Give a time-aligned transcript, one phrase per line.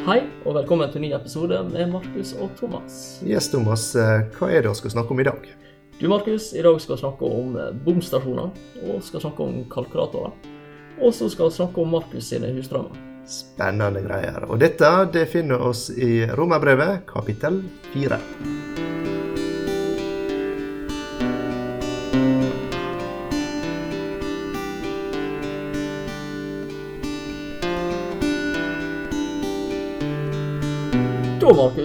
[0.00, 2.94] Hei, og velkommen til en ny episode med Markus og Thomas.
[3.20, 5.44] Yes, Thomas, eh, hva er det vi skal snakke om i dag?
[5.98, 8.48] Du, Markus, i dag skal vi snakke om eh, bomstasjoner,
[8.80, 10.32] og skal snakke om kalkulatorer.
[11.04, 12.96] Og så skal vi snakke om Markus sine husdrømmer.
[13.28, 14.48] Spennende greier.
[14.48, 17.60] Og dette det finner oss i Romerbrevet, kapittel
[17.92, 18.22] fire.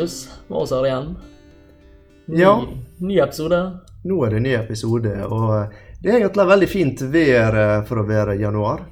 [0.06, 1.16] Da, med oss, igjen.
[2.28, 2.54] Ny, Ja.
[3.02, 3.60] ny episode.
[4.06, 8.06] Nå er det ny episode, og det er egentlig veldig fint vær eh, for å
[8.08, 8.84] være januar.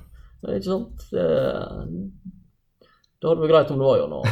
[0.42, 1.04] Det er ikke sant?
[1.14, 1.26] Det,
[3.22, 4.28] det hadde vært greit om det var januar.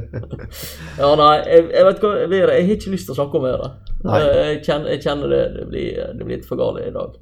[1.00, 3.46] ja, nei, jeg, jeg vet hva, været, jeg har ikke lyst til å snakke om
[3.48, 3.90] været.
[4.04, 7.16] Jeg kjenner, jeg kjenner det, det blir, det blir litt for galt i dag.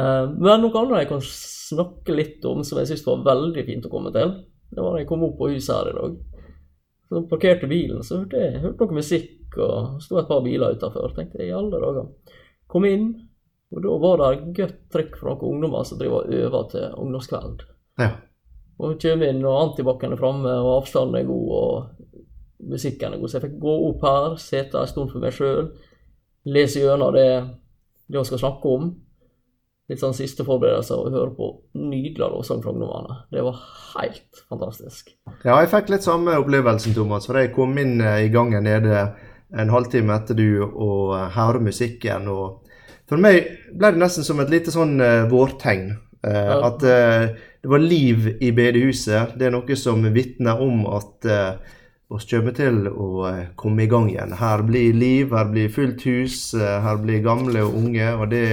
[0.00, 3.86] Eh, Men noe annet jeg kan snakke litt om som jeg syns var veldig fint
[3.86, 4.34] å komme til,
[4.70, 6.18] det var da jeg kom opp på huset her i dag.
[7.10, 11.10] Så parkerte bilen, så hørte jeg hørte noe musikk, og sto et par biler utafor.
[11.16, 12.36] Tenkte jeg i alle dager.
[12.70, 13.08] Kom inn,
[13.74, 17.64] og da var det godt trykk fra noen ungdommer som driver og øver til ungdomskveld.
[17.98, 18.12] Ja.
[18.78, 23.32] Og kommer inn, og antibac-en er framme, og avstanden er god, og musikken er god.
[23.32, 25.72] Så jeg fikk gå opp her, sitte en stund for meg sjøl,
[26.46, 27.28] lese gjennom det,
[28.06, 28.92] det vi skal snakke om.
[29.90, 33.16] Litt sånn siste forberedelser, og høre på nydelige lovsang fra ungdommene.
[33.34, 33.58] Det var
[33.96, 35.10] helt fantastisk.
[35.42, 37.26] Ja, jeg fikk litt samme opplevelsen, Thomas.
[37.26, 39.08] For jeg kom inn eh, i gangen nede
[39.50, 42.28] en halvtime etter du og hører hørte musikken.
[42.30, 42.70] og
[43.10, 45.90] For meg ble det nesten som et lite sånn eh, vårtegn.
[46.22, 46.60] Eh, Ja.
[46.68, 49.34] At eh, det var liv i bedehuset.
[49.36, 51.26] Det er noe som vitner om at
[52.10, 54.34] oss kommer til å eh, komme i gang igjen.
[54.40, 58.08] Her blir liv, her blir fullt hus, eh, her blir gamle og unge.
[58.16, 58.44] Og det,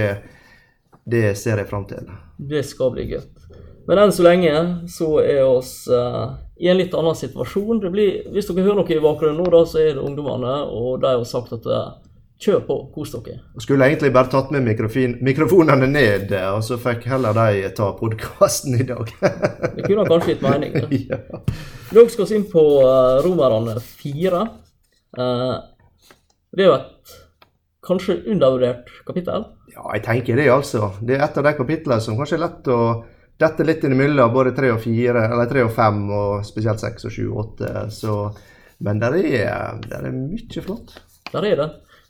[1.10, 2.08] det ser jeg fram til.
[2.36, 3.48] Det skal bli godt.
[3.88, 4.52] Men enn så lenge
[4.92, 7.80] så er oss uh, i en litt annen situasjon.
[7.80, 11.00] Det blir, hvis dere hører noe i bakgrunnen nå, da, så er det ungdommene, og
[11.00, 11.96] de har sagt at uh,
[12.44, 13.38] kjør på, kos dere.
[13.56, 17.88] Jeg Skulle egentlig bare tatt med mikrofin, mikrofonene ned, og så fikk heller de ta
[17.96, 19.08] podkasten i dag.
[19.78, 20.76] Det kunne kanskje gitt mening.
[20.76, 21.00] det.
[21.08, 21.40] ja.
[21.88, 24.44] Dere skal vi inn på uh, Romerne 4.
[25.16, 25.56] Uh,
[26.52, 27.16] det er jo et
[27.88, 29.48] kanskje undervurdert kapittel.
[29.78, 30.92] Ja, jeg tenker det, altså.
[31.00, 32.80] Det er et av de kapitlene som kanskje er lett å
[33.38, 37.12] dette litt innimellom både tre og fire, eller tre og fem, og spesielt seks og
[37.14, 37.84] sju og åtte.
[37.94, 38.16] Så,
[38.82, 40.96] men der er, der er mye flott.
[41.30, 41.68] Der er det.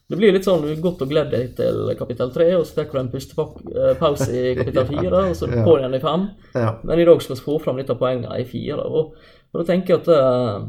[0.08, 3.00] Det blir litt sånn godt å glede deg til kapittel 3, og så tar du
[3.02, 6.24] en pustepause i kapittel 4, og så på igjen i 5.
[6.54, 6.70] Ja.
[6.80, 8.78] Men i dag skal vi få fram litt av poengene i 4.
[8.88, 10.64] Og, og da tenker jeg at uh,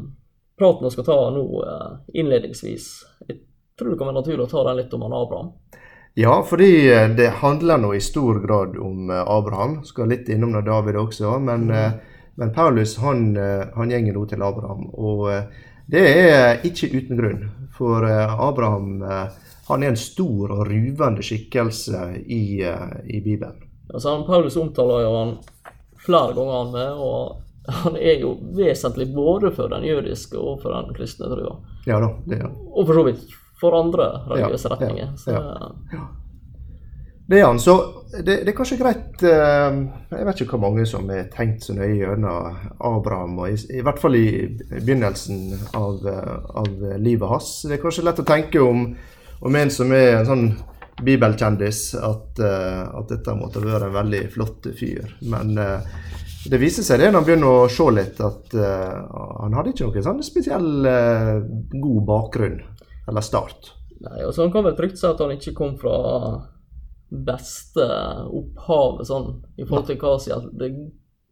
[0.60, 2.90] praten vi skal ta nå uh, innledningsvis
[3.30, 3.38] Jeg
[3.80, 5.54] tror det kan være naturlig å ta den litt om han Abraham.
[6.14, 9.84] Ja, fordi eh, det handler nå i stor grad om eh, Abraham.
[9.84, 11.92] Skal litt innom det David også, men, eh,
[12.34, 13.36] men Paulus han,
[13.74, 14.88] han gjenger nå til Abraham.
[14.96, 15.28] Og
[15.90, 17.42] det er ikke uten grunn,
[17.76, 19.02] for Abraham
[19.68, 23.58] han er en stor og ruvende skikkelse i, i Bibelen.
[23.92, 25.34] Altså, han, Paulus omtaler jo han
[26.00, 30.72] flere ganger han med, og han er jo vesentlig både for den jødiske og for
[30.74, 31.58] den kristne trua.
[31.86, 32.56] Ja da, det er han.
[32.72, 35.12] Og for så vidt for andre religiøse retninger.
[35.20, 35.36] Så,
[35.92, 36.06] ja.
[37.30, 37.60] Det er han.
[37.62, 37.76] Så
[38.10, 39.76] det, det er kanskje greit eh,
[40.10, 43.84] Jeg vet ikke hvor mange som har tenkt så nøye gjennom Abraham, og i, i
[43.86, 44.26] hvert fall i
[44.72, 47.52] begynnelsen av, eh, av livet hans.
[47.68, 48.82] Det er kanskje lett å tenke om,
[49.46, 50.44] om en som er en sånn
[51.06, 55.14] bibelkjendis, at, eh, at dette måtte være en veldig flott fyr.
[55.30, 59.86] Men det viser seg det når han begynner å se litt, at han hadde ikke
[59.86, 60.70] noen sånn spesiell
[61.78, 62.58] god bakgrunn,
[63.10, 63.74] eller start.
[64.00, 65.96] Nei, og så Han kan vel trygt si at han ikke kom fra
[67.10, 67.84] beste
[68.30, 70.76] opphavet sånn, i forhold til hva som gjelder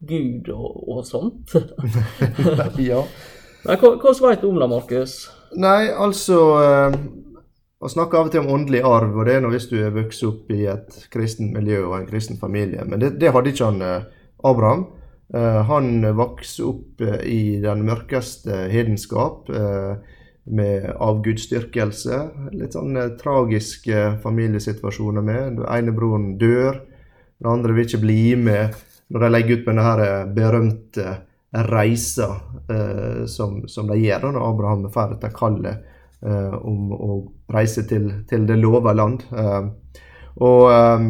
[0.08, 1.54] Gud og, og sånt.
[2.90, 3.04] ja.
[3.66, 5.16] Nei, hva, hva vet du om det, Markus?
[5.58, 6.98] Nei, altså eh,
[7.82, 9.94] Vi snakker av og til om åndelig arv, og det er nå hvis du er
[9.94, 12.84] vokst opp i et kristent miljø og en kristen familie.
[12.86, 14.06] Men det, det hadde ikke han eh,
[14.46, 14.86] Abraham.
[15.34, 19.98] Eh, han vokste opp eh, i den mørkeste hedenskap eh,
[20.50, 22.18] med avgudsdyrkelse.
[22.56, 25.58] Litt sånn eh, tragiske familiesituasjoner med.
[25.60, 26.80] Den ene broren dør,
[27.38, 28.76] den andre vil ikke bli med
[29.08, 31.16] når de legger ut på denne eh, berømte
[31.68, 32.28] reisa
[32.68, 35.86] eh, som, som de gjør når Abraham ferdig til kallet
[36.20, 37.18] eh, om å
[37.52, 39.24] reise til, til det lova land.
[39.32, 39.68] Eh,
[40.44, 41.08] og eh,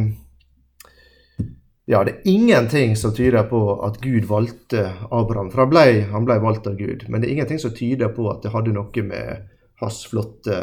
[1.91, 5.49] ja, det er ingenting som tyder på at Gud valgte Abraham.
[5.49, 7.07] For han ble, han ble valgt av Gud.
[7.09, 9.47] Men det er ingenting som tyder på at det hadde noe med
[9.81, 10.59] hans flotte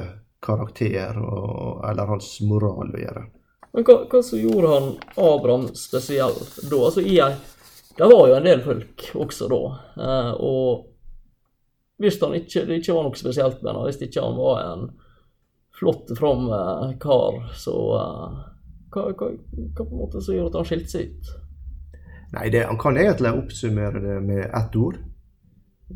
[0.46, 3.26] karakter og, eller hans moral å gjøre.
[3.74, 6.78] Men hva, hva som gjorde han Abraham spesiell da?
[6.78, 7.34] Altså, ei
[7.98, 9.64] Det var jo en del folk også da.
[9.98, 14.38] Eh, og hvis han ikke, det ikke var noe spesielt med han, hvis ikke han
[14.38, 14.90] var en
[15.74, 16.52] flott, from
[17.02, 18.44] kar, så eh,
[18.96, 21.34] hva, hva, hva på en måte som gjør at han skilte seg ut?
[22.36, 24.98] Nei, det, han kan egentlig oppsummere det med ett ord.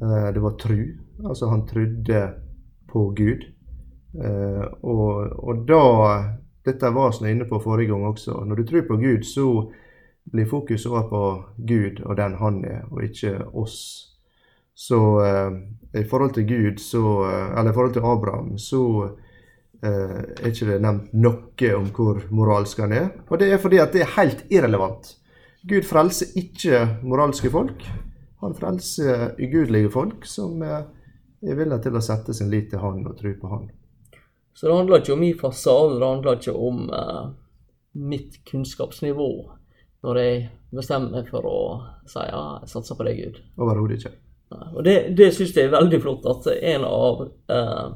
[0.02, 0.98] Eh, det var tru.
[1.26, 2.22] Altså, han trodde
[2.92, 3.48] på Gud.
[4.24, 5.84] Eh, og, og da
[6.66, 8.44] Dette var vi inne på forrige gang også.
[8.46, 9.72] Når du tror på Gud, så
[10.32, 11.22] blir fokus over på
[11.58, 13.78] Gud og den han er, og ikke oss.
[14.76, 15.56] Så eh,
[16.02, 17.02] i forhold til Gud, så
[17.58, 19.10] Eller i forhold til Abraham, så
[19.88, 23.10] er ikke det nevnt noe om hvor moralsk han er.
[23.30, 25.14] Og det er fordi at det er helt irrelevant.
[25.68, 27.84] Gud frelser ikke moralske folk.
[28.40, 30.88] Han frelser ugudelige folk som eh,
[31.44, 33.68] er villige til å sette sin lit til han og tro på han.
[34.56, 37.26] Så det handler ikke om min fasade, det handler ikke om eh,
[38.00, 39.30] mitt kunnskapsnivå
[40.08, 41.60] når jeg bestemmer meg for å
[42.08, 43.42] si ja, jeg satser på deg, Gud.
[43.60, 44.14] Overhodet ikke.
[44.72, 47.90] Og det, det syns jeg er veldig flott at en av eh,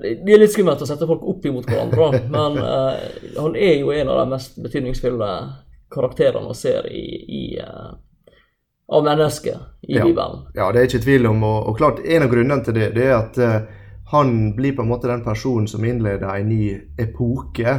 [0.00, 2.94] det er litt skummelt å sette folk opp imot hverandre, men uh,
[3.36, 5.28] han er jo en av de mest betydningsfulle
[5.92, 7.92] karakterene man ser i, i, uh,
[8.88, 10.06] av mennesker i Ja.
[10.06, 10.46] Bibelen.
[10.56, 11.44] Ja, det er ikke tvil om.
[11.44, 13.60] Og, og klart, en av grunnene til det, det er at uh,
[14.14, 17.76] han blir på en måte den personen som innleder en ny epoke.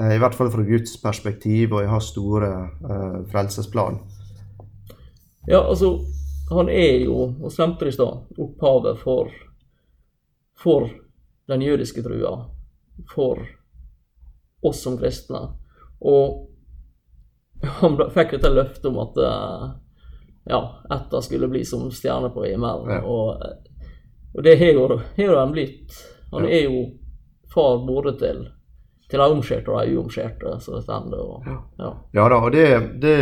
[0.00, 2.54] Uh, I hvert fall fra Guds perspektiv og i hans store
[2.86, 3.98] uh, frelsesplan.
[5.50, 5.96] Ja, altså,
[6.50, 9.30] han er jo, og nevnte det i stad, opphavet for,
[10.58, 10.90] for
[11.50, 12.36] den jødiske trua,
[13.14, 13.42] for
[14.62, 15.40] oss som kristne.
[16.00, 16.46] Og
[17.80, 19.64] han fikk dette løftet om at eh,
[20.50, 20.60] ja,
[20.96, 22.88] etter skulle bli som stjerne på himmelen.
[22.90, 23.02] Ja.
[23.04, 23.42] Og,
[24.34, 24.86] og det har jo
[25.36, 25.92] han blitt.
[26.32, 26.50] Han Ja.
[26.60, 26.80] er jo
[27.54, 28.46] far både til
[29.10, 31.18] til de omskjærte og de uomskjærte, så det stender.
[31.18, 31.46] Og,
[31.80, 31.88] ja.
[32.14, 32.66] Ja da, og det,
[33.02, 33.16] det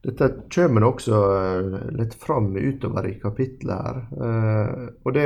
[0.00, 3.98] Dette kommer også eh, litt fram utover i kapittelet her.
[4.16, 5.24] Eh, og det,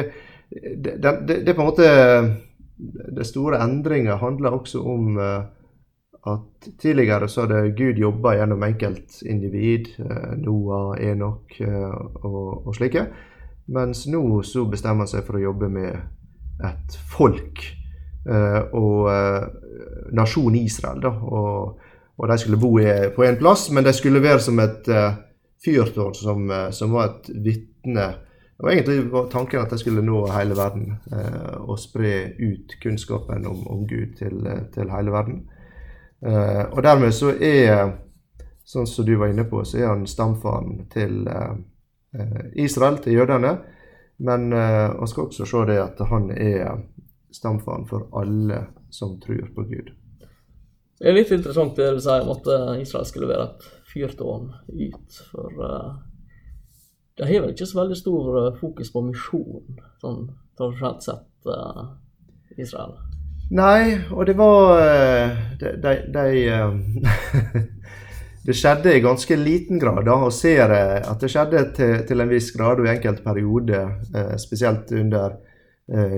[0.52, 1.88] det, det, det er på en måte
[3.16, 5.42] Det store endringa handler også om eh,
[6.26, 13.06] at tidligere så hadde Gud jobba gjennom enkeltindivid, eh, Noah, Enok eh, og, og slike.
[13.74, 15.94] Mens nå så bestemmer han seg for å jobbe med
[16.62, 17.62] et folk.
[18.22, 19.08] og
[20.14, 21.10] nasjonen Israel, da.
[21.10, 21.78] Og,
[22.16, 25.16] og de skulle bo i, på en plass, men de skulle være som et eh,
[25.64, 28.12] fyrtårn som, som var et vitne.
[28.62, 33.46] Og egentlig var tanken at jeg skulle nå hele verden eh, og spre ut kunnskapen
[33.50, 35.40] om, om Gud til, eh, til hele verden.
[36.22, 37.96] Eh, og dermed så er,
[38.62, 41.56] sånn som du var inne på, så er han stamfaren til eh,
[42.14, 43.56] eh, Israel, til jødene.
[44.22, 46.84] Men eh, man skal også se det at han er
[47.34, 48.62] stamfaren for alle
[48.94, 49.90] som tror på Gud.
[51.02, 54.52] Det er litt interessant det du sier om at eh, Israel skulle være et fyrtårn
[54.70, 55.22] ut.
[55.32, 56.11] For uh,
[57.16, 60.22] det har vel ikke så veldig stor eh, fokus på misjon, sånn
[60.58, 61.92] tradisjonelt sett, uh,
[62.56, 62.96] Israel.
[63.52, 66.26] Nei, og det var eh, De, de, de
[68.46, 72.32] Det skjedde i ganske liten grad, da, og ser at det skjedde til, til en
[72.32, 73.92] viss grad og i enkelte perioder,
[74.42, 75.36] spesielt under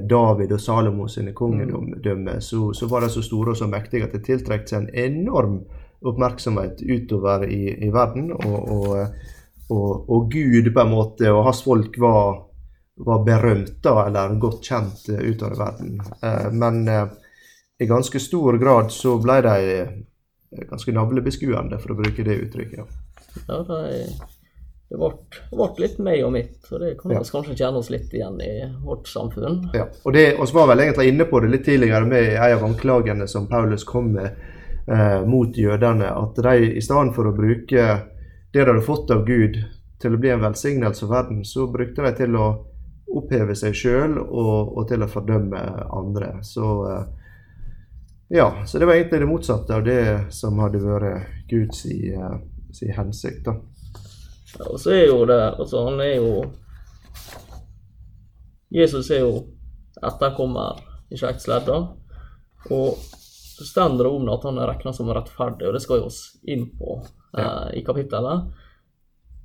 [0.08, 4.16] David og Salomo sine kongedømme, så, så var de så store og så mektige at
[4.16, 5.58] det tiltrakk seg en enorm
[6.04, 8.32] oppmerksomhet utover i, i verden.
[8.32, 9.33] Og, og,
[9.70, 12.42] og, og Gud på en måte, og hans folk var,
[13.06, 15.98] var berømt, da, eller godt kjent eh, utover verden.
[16.22, 17.06] Eh, men eh,
[17.80, 19.56] i ganske stor grad så ble de
[20.70, 22.94] ganske navlebeskuende, for å bruke det uttrykket.
[23.48, 24.04] Ja, det,
[24.92, 25.08] det ble,
[25.50, 27.24] ble litt meg og mitt, så det kan vi Ja.
[27.26, 28.52] kanskje kjenne oss litt igjen i
[28.84, 29.70] vårt samfunn.
[29.74, 32.64] Ja, og det, oss var vel egentlig inne på det litt tidligere med en av
[32.68, 34.30] anklagene som Paulus kom med
[34.86, 36.12] eh, mot jødene.
[36.14, 37.88] At de i stedet for å bruke
[38.54, 39.56] det de hadde fått av Gud
[39.98, 42.44] til å bli en velsignelse for verden, så brukte de til å
[43.18, 46.28] oppheve seg sjøl og, og til å fordømme andre.
[46.46, 47.08] Så eh,
[48.38, 50.04] ja, så det var egentlig det motsatte av det
[50.38, 52.36] som hadde vært Guds i, eh,
[52.70, 53.50] si hensikt.
[53.50, 53.56] da.
[54.54, 56.30] Ja, og så er jo det Altså, han er jo
[58.70, 59.34] Jesus er jo
[59.98, 60.78] etterkommer
[61.10, 61.80] i slektsledda,
[62.70, 66.10] og så står det om at han er regna som rettferdig, og det skal vi
[66.12, 67.02] oss inn på
[67.38, 68.46] eh, i kapittelet.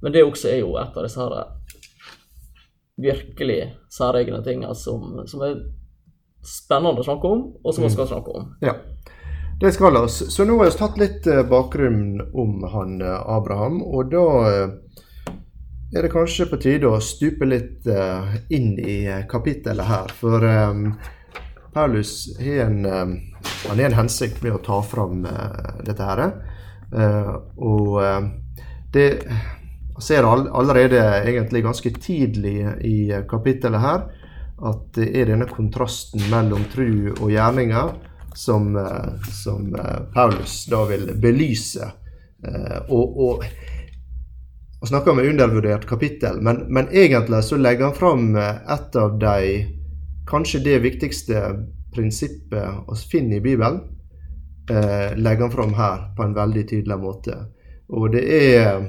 [0.02, 1.56] Men det også er jo et av disse her
[3.00, 3.60] virkelig
[3.92, 5.60] særegne tingene som, som er
[6.46, 8.50] spennende å snakke om, og som vi skal snakke om.
[8.64, 8.76] Ja,
[9.60, 10.08] det skal vi.
[10.10, 15.36] Så nå har vi tatt litt eh, bakgrunn om han eh, Abraham, og da eh,
[15.96, 20.14] er det kanskje på tide å stupe litt eh, inn i eh, kapittelet her.
[20.20, 20.94] For um,
[21.74, 26.24] Paulus har en, eh, han har en hensikt med å ta fram eh, dette her.
[26.96, 28.22] Eh, og eh,
[28.94, 29.08] det
[30.02, 32.98] ser all, allerede egentlig ganske tidlig i
[33.30, 34.08] kapittelet her
[34.60, 37.92] at det er denne kontrasten mellom tru og gjerninger
[38.36, 41.92] som, eh, som eh, Paulus da vil belyse.
[42.48, 43.44] Eh, og, og,
[44.80, 49.18] og snakker om et undervurdert kapittel, men, men, egentlig så legger han fram et av
[49.20, 49.66] de
[50.30, 51.42] kanskje det viktigste
[51.96, 53.82] prinsippet vi finner i Bibelen,
[54.70, 57.38] legger han fram her på en veldig tydelig måte.
[57.90, 58.82] Og det er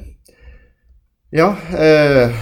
[1.32, 1.54] Ja.
[1.72, 2.32] Eh,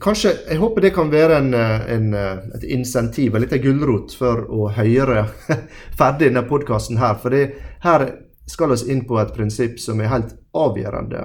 [0.00, 2.14] Kanskje, Jeg håper det kan være en, en,
[2.54, 5.24] et insentiv, en liten gulrot, for å høre
[5.98, 7.16] ferdig denne podkasten her.
[7.18, 8.04] For her
[8.46, 11.24] skal vi inn på et prinsipp som er helt avgjørende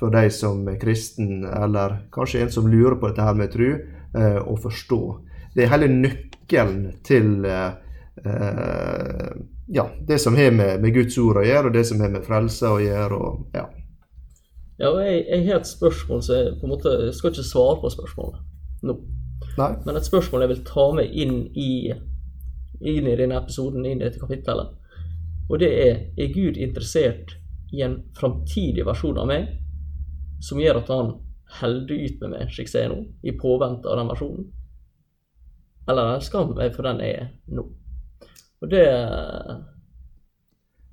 [0.00, 3.68] for de som er kristen, eller kanskje en som lurer på dette her med tru,
[4.16, 5.00] eh, å forstå.
[5.54, 7.72] Det er hele nøkkelen til eh,
[8.24, 9.26] eh,
[9.70, 12.26] ja, det som har med, med, Guds ord å gjøre, og det som har med
[12.26, 13.16] frelse å gjøre.
[13.16, 13.68] og ja,
[14.80, 17.44] ja, og jeg, jeg har et spørsmål så jeg på en måte jeg skal ikke
[17.44, 18.94] svare på spørsmålet nå.
[19.58, 19.72] Nei.
[19.84, 21.72] Men et spørsmål jeg vil ta med inn i,
[22.80, 24.72] inn i denne episoden, inn i dette kapittelet.
[25.50, 27.34] Og det er er Gud interessert
[27.74, 29.50] i en framtidig versjon av meg
[30.42, 31.12] som gjør at han
[31.60, 34.48] holder ut med meg slik jeg er nå, i påvente av den versjonen?
[35.90, 37.66] Eller elsker han meg for den jeg er nå?
[38.60, 38.86] Og det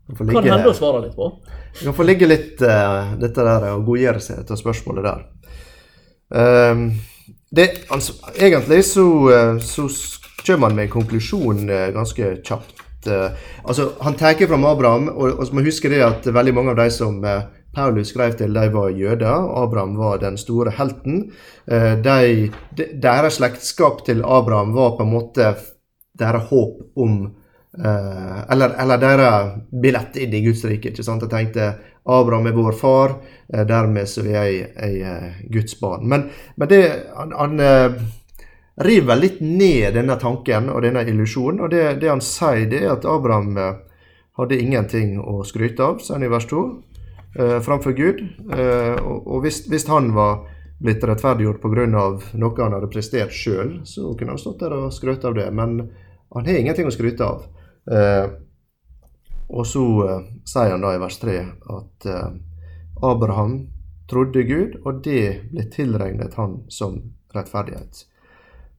[0.08, 1.28] Ligge, kan hende å svare litt på.
[1.76, 5.26] Du kan få ligge litt uh, dette der og godgjøre seg etter spørsmålet der.
[6.32, 6.86] Um,
[7.52, 9.88] det, altså, egentlig så, uh, så
[10.46, 12.84] kommer man med en konklusjon uh, ganske kjapt.
[13.08, 16.88] altså, Han tar fram Abraham, og, og må huske det at veldig mange av de
[16.92, 17.20] som
[17.76, 19.52] Paulus skrev til, de var jøder.
[19.62, 21.28] Abraham var den store helten.
[21.68, 25.54] De, deres slektskap til Abraham var på en måte
[26.20, 27.22] deres håp om
[27.78, 30.90] Uh, eller, eller deres billett inn i Guds rike.
[30.90, 31.22] ikke sant?
[31.22, 31.68] Jeg tenkte
[32.10, 33.18] Abraham er vår far,
[33.54, 36.08] uh, dermed så er jeg, jeg uh, Guds barn.
[36.10, 36.24] Men,
[36.56, 36.80] men det,
[37.14, 37.62] han, han
[38.82, 41.62] river litt ned denne tanken og denne illusjonen.
[41.66, 43.54] Og det, det, han sier, det er at Abraham
[44.38, 46.66] hadde ingenting å skryte av, sier han i vers 2,
[47.66, 48.22] framfor Gud.
[48.54, 50.46] og, og hvis, han var
[50.82, 51.86] blitt rettferdiggjort pga.
[51.90, 55.50] noe han hadde prestert sjøl, så kunne han stått der og skrøt av det.
[55.50, 55.80] Men
[56.34, 57.48] han har ingenting å skryte av.
[57.92, 58.28] Eh,
[59.48, 61.38] og så eh, sier han da i vers 3
[61.78, 62.30] at eh,
[63.08, 63.58] Abraham
[64.10, 67.00] trodde Gud, og det ble tilregnet han som
[67.36, 68.04] rettferdighet.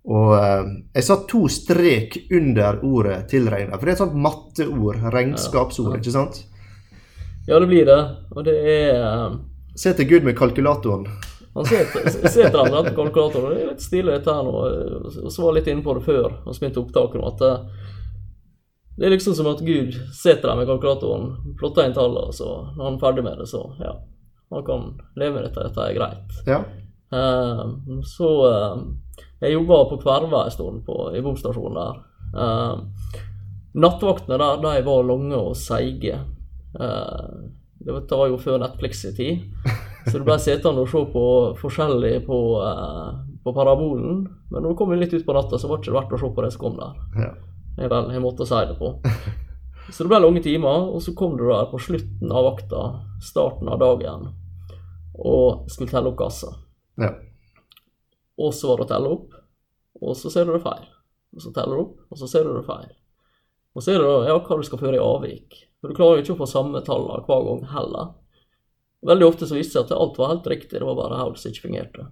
[0.08, 5.00] Og eh, Jeg satte to strek under ordet 'tilregnet', for det er et sånt matteord,
[5.14, 6.44] regnskapsord, ikke sant?
[7.48, 8.00] Ja, det blir det.
[8.36, 9.40] Og det er um...
[9.78, 11.06] Se til Gud med kalkulatoren.
[11.54, 13.54] Han sitter der med kalkulatoren.
[13.54, 15.30] Det er litt stilig dette her nå.
[15.30, 17.44] Så var litt inne på det før vi begynte opptaket at
[18.98, 22.48] det er liksom som at Gud setter dem med kalkulatoren, plotter inn tallene, og så
[22.74, 23.92] når han er ferdig med det, så ja,
[24.50, 25.66] han kan leve med dette.
[25.68, 26.40] Dette er greit.
[26.48, 26.58] Ja.
[27.08, 28.80] Uh, så uh,
[29.40, 32.00] Jeg jobba på Kverva en stund på, i bomstasjonen der.
[32.34, 33.12] Uh,
[33.78, 36.18] nattvaktene der de var lange og seige.
[37.78, 39.44] det var jo før Netflix i tid.
[40.08, 41.26] Så du ble sittende og se på
[41.60, 42.38] forskjellig på,
[43.44, 44.24] på parabolen.
[44.50, 46.32] Men når du kom litt ut på natta, så var det ikke verdt å se
[46.34, 46.98] på det som kom der.
[47.28, 47.36] Ja
[47.80, 48.94] er vel en måte å si det på.
[49.92, 52.82] Så det ble lange timer, og så kom du der på slutten av vakta,
[53.24, 54.26] starten av dagen,
[55.16, 56.50] og skulle telle opp kassa.
[57.00, 57.14] Ja.
[58.36, 59.38] Og så var det å telle opp,
[60.04, 60.84] og så ser du det feil.
[61.32, 62.92] Og så teller du opp, og så ser du det feil.
[63.72, 65.58] Og så er det ja, hva du skal føre i avvik.
[65.80, 68.14] For du klarer jo ikke å få samme tallene hver gang heller.
[69.08, 71.40] Veldig ofte så viste det seg at alt var helt riktig, det var bare hodet
[71.40, 72.08] som ikke fungerte.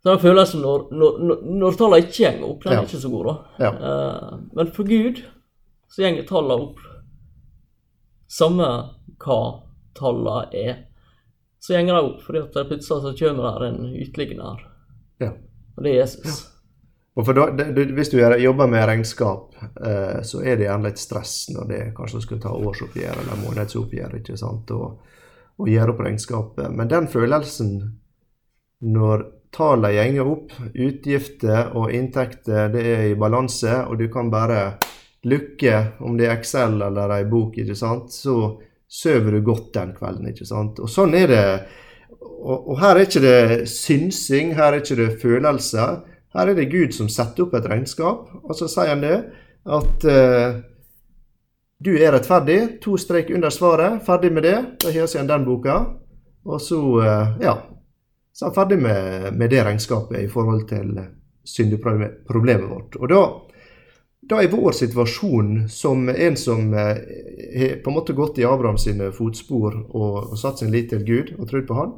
[0.00, 3.26] Så den følelsen når, når, når tallene ikke går opp, den er ikke så god,
[3.26, 3.34] da.
[3.60, 3.72] Ja.
[3.76, 5.20] Uh, men for Gud
[5.92, 6.78] så går tallene opp.
[8.30, 8.68] Samme
[9.20, 9.40] hva
[9.98, 10.78] tallene er,
[11.60, 12.22] så går de opp.
[12.24, 14.62] fordi at plutselig så kommer det en utligner.
[15.20, 15.34] Ja.
[15.76, 16.24] Og det er Jesus.
[16.30, 16.56] Ja.
[17.20, 21.66] Da, det, Hvis du jobber med regnskap, eh, så er det gjerne litt stress når
[21.68, 25.02] det kanskje skal ta årsoppgjør eller månedsoppgjør ikke sant, og,
[25.60, 26.70] og gjøre opp regnskapet.
[26.72, 27.74] Men den følelsen
[28.80, 30.54] når tallene gjenger opp.
[30.74, 34.62] Utgifter og inntekter det er i balanse, og du kan bare
[35.28, 38.36] lukke, om det er Excel eller ei bok, ikke sant, så
[38.90, 40.30] sover du godt den kvelden.
[40.32, 40.80] ikke sant?
[40.80, 41.44] Og sånn er det.
[42.20, 46.00] Og, og her er ikke det synsing, her er ikke det følelser.
[46.34, 49.16] Her er det Gud som setter opp et regnskap, og så sier han det
[49.70, 50.60] at uh,
[51.80, 52.80] du er rettferdig.
[52.84, 54.00] To strek under svaret.
[54.06, 54.56] Ferdig med det.
[54.82, 55.76] Da høres vi den boka.
[56.48, 57.56] Og så, uh, ja,
[58.32, 60.92] så er han ferdig med, med, det regnskapet i forhold til
[61.44, 62.98] syndeproblemet vårt.
[63.00, 63.22] Og da,
[64.30, 67.00] da er vår situasjon som en som eh,
[67.56, 71.04] har på en måte gått i Abraham sine fotspor og, og satt sin lit til
[71.06, 71.96] Gud og trodd på Han,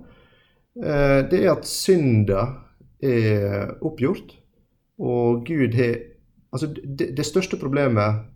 [0.82, 2.46] eh, det er at synda
[3.02, 4.36] er oppgjort,
[5.02, 6.00] og Gud har
[6.52, 8.26] Altså, det, det største problemet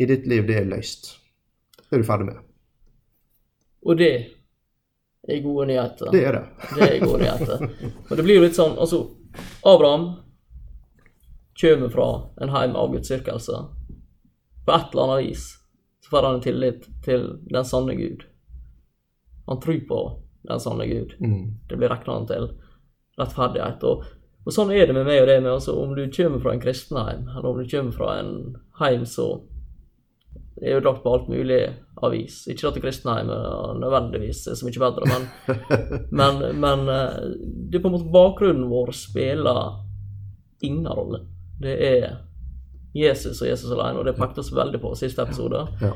[0.00, 1.10] i ditt liv, det er løst.
[1.76, 2.38] Det er du ferdig med.
[3.84, 4.12] Og det
[5.28, 6.08] er gode nyheter.
[6.12, 6.44] Det er det.
[6.76, 7.68] Det er gode nyheter.
[8.10, 9.02] Og det blir jo litt sånn Altså,
[9.68, 10.06] Abraham
[11.60, 12.08] kommer fra
[12.40, 13.58] en heim av gudsdyrkelse.
[14.64, 15.44] På et eller annet vis
[16.00, 18.24] så får han en tillit til den sanne Gud.
[19.46, 20.00] Han tror på
[20.48, 21.14] den sanne Gud.
[21.20, 21.60] Mm.
[21.68, 22.48] Det blir regna han til
[23.20, 23.84] rettferdighet.
[23.84, 24.04] Og,
[24.46, 26.64] og sånn er det med meg og det med altså, om du kommer fra en
[26.64, 28.34] kristenheim, eller om du kommer fra en
[28.80, 29.44] heim som
[30.60, 31.60] er jo lagt på alt mulig
[32.06, 32.42] avis.
[32.50, 33.30] Ikke at kristenheim
[33.80, 35.28] nødvendigvis er så mye bedre, men,
[36.20, 37.20] men, men eh,
[37.70, 39.62] det er på en måte bakgrunnen vår spiller
[40.64, 41.24] ingen rolle.
[41.60, 42.08] Det er
[42.94, 45.66] Jesus og Jesus alene, og det pekte oss veldig på siste episode.
[45.82, 45.92] Ja.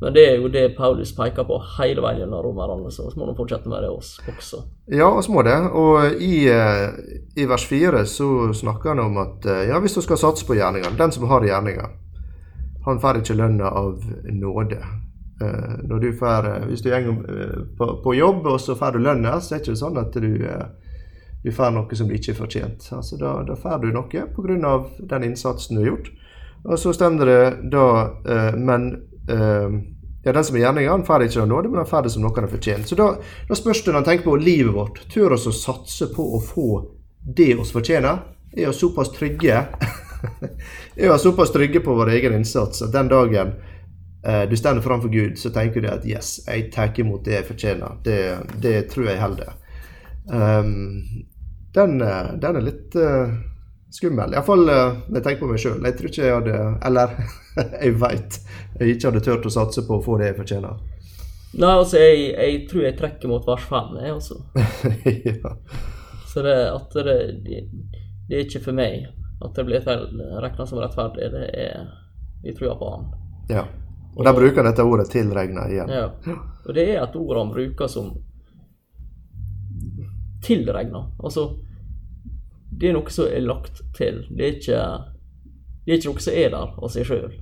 [0.00, 3.36] Men det er jo det Paulus peker på hele veien gjennom romerne, så må han
[3.38, 4.60] fortsette med det oss også.
[4.92, 5.56] Ja, vi må det.
[5.72, 6.98] Og i, eh,
[7.36, 10.58] i vers 4 så snakker han om at eh, ja, hvis du skal satse på
[10.58, 11.88] gjerningene, den som har gjerninger,
[12.86, 14.04] han får ikke lønna av
[14.36, 14.82] nåde.
[15.40, 16.98] Eh, når du får, eh, hvis du går
[17.40, 20.14] eh, på, på jobb og så får du lønna, så er det ikke sånn at
[20.16, 20.30] du,
[21.44, 22.86] du får noe som du ikke er fortjent.
[22.96, 24.78] Altså, da, da får du noe pga.
[25.12, 26.08] den innsatsen du har gjort.
[26.64, 28.10] Og så stemmer det da
[28.56, 28.86] Men
[30.24, 32.34] ja, den som er gjerninga, han får ikke nåde, men han får det som noe
[32.34, 32.88] han har fortjent.
[32.88, 33.12] Så da,
[33.46, 34.98] da spørs det når han tenker på livet vårt.
[35.12, 36.70] Tør oss å satse på å få
[37.36, 38.24] det oss fortjener?
[38.56, 39.60] Er vi såpass trygge
[40.96, 43.54] er vi såpass trygge på vår egen innsats at den dagen
[44.50, 47.98] du står framfor Gud, så tenker du at yes, jeg tar imot det jeg fortjener.
[48.02, 48.18] Det,
[48.62, 49.52] det tror jeg holder.
[50.26, 51.04] Um,
[51.76, 53.32] den, eh, den er litt uh,
[53.92, 54.34] skummel.
[54.34, 55.82] Iallfall uh, når jeg tenker på meg sjøl.
[55.84, 57.12] Jeg tror ikke jeg hadde Eller
[57.84, 58.38] jeg veit
[58.76, 60.80] jeg ikke hadde turt å satse på å få det jeg fortjener.
[61.56, 64.40] Nei, altså, jeg, jeg tror jeg trekker mot vers 5, jeg, altså.
[65.30, 65.54] ja.
[66.28, 67.14] Så det at det,
[67.46, 67.62] det,
[68.28, 69.06] det er ikke for meg
[69.44, 69.88] at det blir
[70.42, 71.30] regna som rettferdig.
[71.32, 71.88] Det er
[72.44, 73.10] Vi tror på Han.
[73.52, 73.64] ja.
[74.16, 75.92] Og de bruker dette ordet 'tilregna' igjen.
[75.92, 76.06] Ja.
[76.64, 78.14] Og det er et ord han bruker som
[80.42, 81.10] tilregna.
[81.22, 81.56] Altså
[82.80, 84.24] Det er noe som er lagt til.
[84.36, 84.80] Det er ikke,
[85.84, 87.36] det er ikke noe som er der av seg sjøl.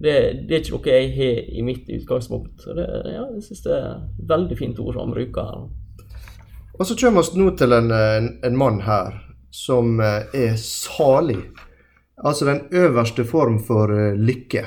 [0.00, 0.14] Det,
[0.48, 2.62] det er ikke noe jeg har i mitt utgangspunkt.
[2.64, 5.66] Det, ja, jeg syns det er et veldig fint ord han bruker her.
[6.78, 9.18] Og så kommer vi nå til en, en, en mann her
[9.50, 11.42] som eh, er salig.
[12.24, 14.64] Altså den øverste form for eh, lykke.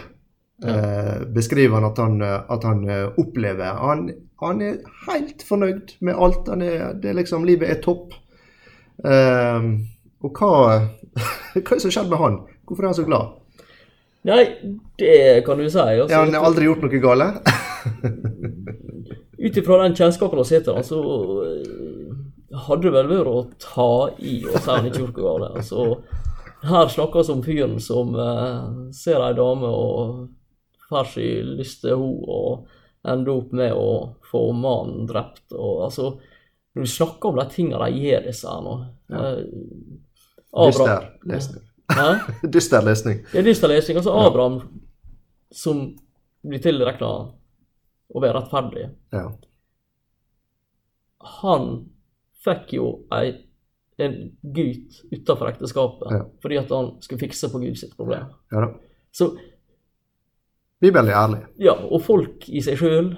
[0.63, 3.79] Eh, beskriver han at han, eh, at han eh, opplever.
[3.81, 4.09] Han,
[4.43, 6.47] han er helt fornøyd med alt.
[6.51, 8.13] Han er, det er liksom, livet er topp.
[9.03, 9.69] Eh,
[10.23, 10.51] og hva,
[11.53, 12.41] hva er det som skjedde med han?
[12.63, 13.39] Hvorfor er han så glad?
[14.23, 14.43] Nei,
[14.99, 15.79] det kan du si.
[15.79, 17.49] Altså, Ja, han har aldri gjort noe galt?
[19.43, 20.99] Ut ifra den kjennskapen vi sitter så
[21.43, 22.13] eh,
[22.67, 23.87] hadde det vel vært å ta
[24.23, 25.57] i og si han ikke gjorde noe galt.
[25.59, 25.87] Altså,
[26.63, 28.61] her snakkes om fyren som eh,
[28.95, 30.29] ser ei dame og
[30.93, 32.67] får seg lyst til henne og
[33.03, 33.89] ender opp med å
[34.29, 35.45] få mannen drept.
[35.51, 36.13] Og, altså,
[36.73, 38.75] når du snakker om de tingene de gjør, disse her nå
[39.11, 39.39] eh,
[40.53, 41.63] Dyster lesning.
[42.53, 43.19] Dyster lesning.
[43.33, 43.97] Ja, er dyster lesning.
[43.99, 44.59] Altså Abraham
[45.53, 45.81] som
[46.45, 47.09] blir tilregna
[48.13, 48.85] å være rettferdig.
[49.13, 49.25] Ja.
[51.43, 51.67] Han
[52.43, 53.33] fikk jo ei,
[54.01, 56.23] en gutt utenfor ekteskapet Ja.
[56.43, 58.31] fordi at han skulle fikse på Gud sitt problem.
[58.51, 58.69] ja.
[59.13, 59.35] Så
[60.83, 61.41] Bibelen er ærlig.
[61.63, 63.13] ja, og folk i seg sjøl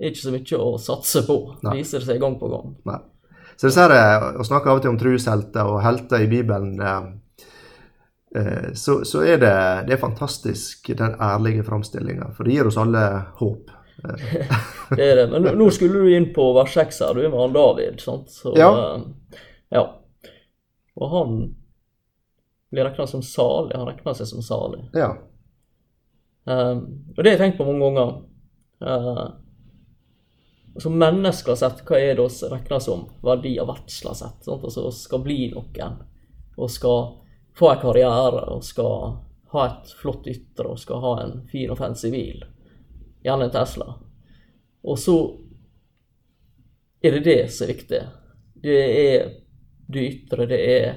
[0.00, 1.36] er ikke så mye å satse på.
[1.66, 1.76] Nei.
[1.82, 2.72] Viser det seg gang på gang.
[2.88, 2.98] Nei.
[3.60, 7.04] Så disse her, Å snakke av og til om troshelter og helter i Bibelen, eh,
[8.40, 9.52] eh, så, så er det,
[9.86, 12.32] det er fantastisk, den ærlige framstillinga.
[12.36, 13.04] For det gir oss alle
[13.38, 13.70] håp.
[14.96, 15.26] Det er det.
[15.30, 18.32] Men nå skulle du inn på vers 6 her, du er med han David, sant?
[18.34, 18.70] Så, Ja.
[18.96, 19.38] eh,
[19.76, 19.84] ja.
[20.98, 21.36] Og han
[22.72, 23.76] blir regna som salig.
[23.76, 24.82] Han regner seg som salig.
[24.96, 25.12] Ja.
[26.44, 26.78] Um,
[27.16, 28.14] og det har jeg tenkt på mange ganger.
[28.82, 29.26] Uh,
[30.76, 34.40] som mennesker sett, hva er det oss regner som verdier verdsla sett?
[34.44, 34.64] Sant?
[34.64, 35.98] Altså oss skal bli noen,
[36.56, 37.04] og skal
[37.58, 39.18] få en karriere, og skal
[39.52, 42.40] ha et flott ytre, og skal ha en fin og fancy bil.
[43.22, 43.92] Gjerne en Tesla.
[44.82, 45.16] Og så
[47.02, 48.02] er det det som er viktig.
[48.62, 49.32] Det er
[49.92, 50.92] det ytre, det er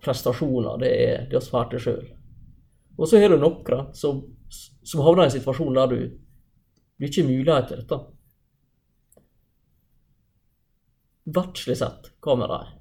[0.00, 2.08] prestasjoner, det er det vi får til sjøl.
[3.00, 4.20] Og så har du noen som,
[4.84, 6.00] som havner i en situasjon der du,
[7.00, 8.00] du ikke har mulighet til dette.
[11.30, 12.74] Verdslig sett, hva med deg?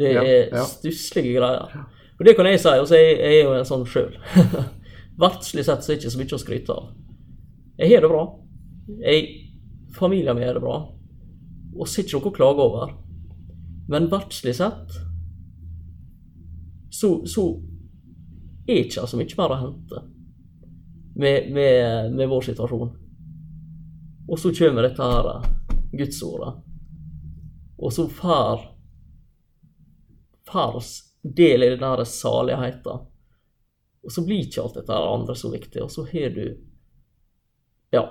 [0.00, 0.62] Det er ja.
[0.68, 1.74] stusslige greier.
[2.20, 4.14] Og det kan jeg si, og så er jeg, jo en sånn sjøl.
[5.20, 6.88] Verdslig sett så er det ikke så mye å skryte av.
[7.80, 8.24] Jeg har det bra.
[9.00, 9.28] Jeg,
[9.96, 10.78] familien min har det bra.
[11.76, 12.94] og så er ikke noe å klage over.
[13.90, 14.94] Men verdslig sett
[16.94, 17.44] så, så
[18.70, 20.02] er ikke så mye mer å hente
[21.20, 22.90] med, med, med vår situasjon.
[24.30, 25.46] Og så kommer dette her
[25.92, 26.52] gudsordet,
[27.80, 28.66] og så får
[30.50, 33.06] får oss del i den der saligheten.
[34.02, 36.44] Og så blir ikke alt dette andre så viktig, og så har du
[37.92, 38.04] Ja.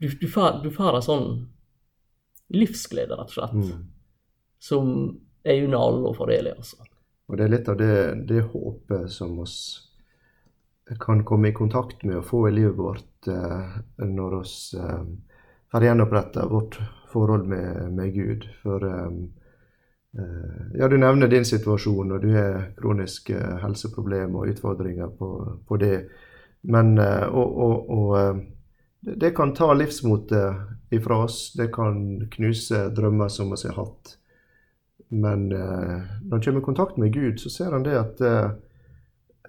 [0.00, 1.28] Du, du, får, du får en sånn
[2.52, 3.86] livsglede, rett og slett, Mm.
[4.58, 4.90] som
[5.44, 6.76] er unna alle å få del i, altså.
[7.26, 7.96] Og det er litt av det,
[8.28, 9.56] det håpet som oss
[11.00, 15.02] kan komme i kontakt med og få i livet vårt eh, når oss eh,
[15.72, 16.78] får gjenoppretta vårt
[17.10, 18.46] forhold med, med Gud.
[18.62, 19.10] For eh,
[20.18, 25.30] eh, ja, du nevner din situasjon, og du har kroniske helseproblemer og utfordringer på,
[25.66, 25.96] på det.
[26.70, 28.44] Men eh, og, og, og eh,
[29.18, 31.52] det kan ta livsmotet ifra oss.
[31.58, 34.16] Det kan knuse drømmer som vi har hatt.
[35.08, 38.48] Men eh, når han kommer i kontakt med Gud, så ser han det at eh,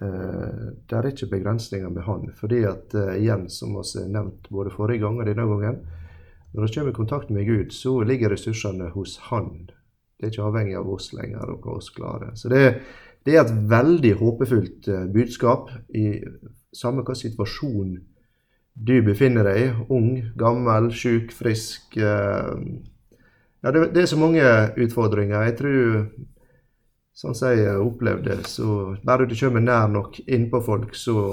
[0.02, 2.28] eh, det er ikke begrensninger med han.
[2.38, 5.80] Fordi at igjen, som vi har nevnt både forrige gang og denne gangen,
[6.54, 9.68] når vi kommer i kontakt med Gud, så ligger ressursene hos han.
[10.18, 12.32] Det er ikke avhengig av oss lenger og hva oss klarer.
[12.34, 12.62] Så det,
[13.26, 16.14] det er et veldig håpefullt budskap i
[16.74, 17.98] samme hva situasjon
[18.78, 19.68] du befinner deg i.
[19.94, 21.96] Ung, gammel, syk, frisk.
[21.98, 22.54] Eh,
[23.60, 24.42] ja, det, det er så mange
[24.76, 25.46] utfordringer.
[25.48, 25.94] Jeg tror,
[27.18, 31.32] sånn som jeg opplevde, så bare du kommer nær nok innpå folk, så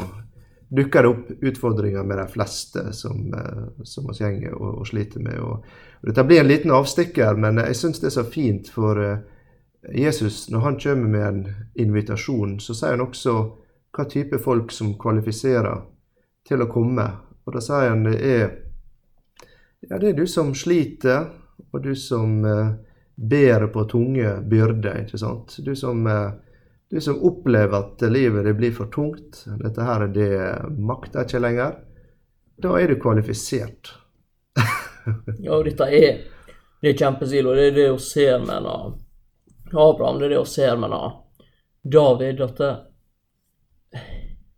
[0.75, 5.21] dukker det opp utfordringer med de fleste som, eh, som oss gjenger og, og sliter
[5.21, 5.37] med.
[5.39, 5.65] Og,
[6.01, 9.21] og dette blir en liten avstikker, men jeg syns det er så fint, for eh,
[9.93, 11.43] Jesus, når han kommer med en
[11.85, 13.35] invitasjon, så sier han også
[13.95, 15.85] hva type folk som kvalifiserer
[16.47, 17.05] til å komme.
[17.45, 18.45] Og da sier han det er
[19.85, 21.27] ja, det er du som sliter,
[21.71, 22.73] og du som eh,
[23.15, 25.57] bærer på tunge byrder, ikke sant.
[25.65, 26.31] Du som, eh,
[26.91, 30.31] du som opplever at livet det blir for tungt, dette her det
[30.79, 31.77] makter ikke lenger,
[32.61, 33.95] da er du kvalifisert.
[35.37, 36.23] Ja, og dette er,
[36.81, 37.51] det er kjempesilo.
[37.53, 38.95] Det er det vi ser av
[39.69, 40.95] Abraham, det er det vi ser en
[41.85, 42.41] David.
[42.41, 42.71] At det,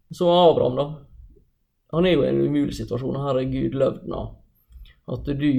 [0.10, 0.86] Så Abraham, da.
[1.92, 3.20] Han er jo i en umulig situasjon.
[3.20, 4.22] Her er Gud løvd nå.
[5.12, 5.52] At du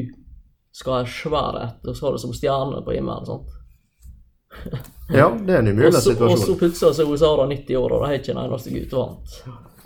[0.79, 3.27] skal ha svær ett, og så har det som stjerne på himmelen.
[3.27, 3.55] sant?
[5.13, 6.59] Ja, det er en umulig så, og så situasjon.
[6.59, 9.39] plutselig så er Sara 90 år, og det er ikke en eneste gutt vant.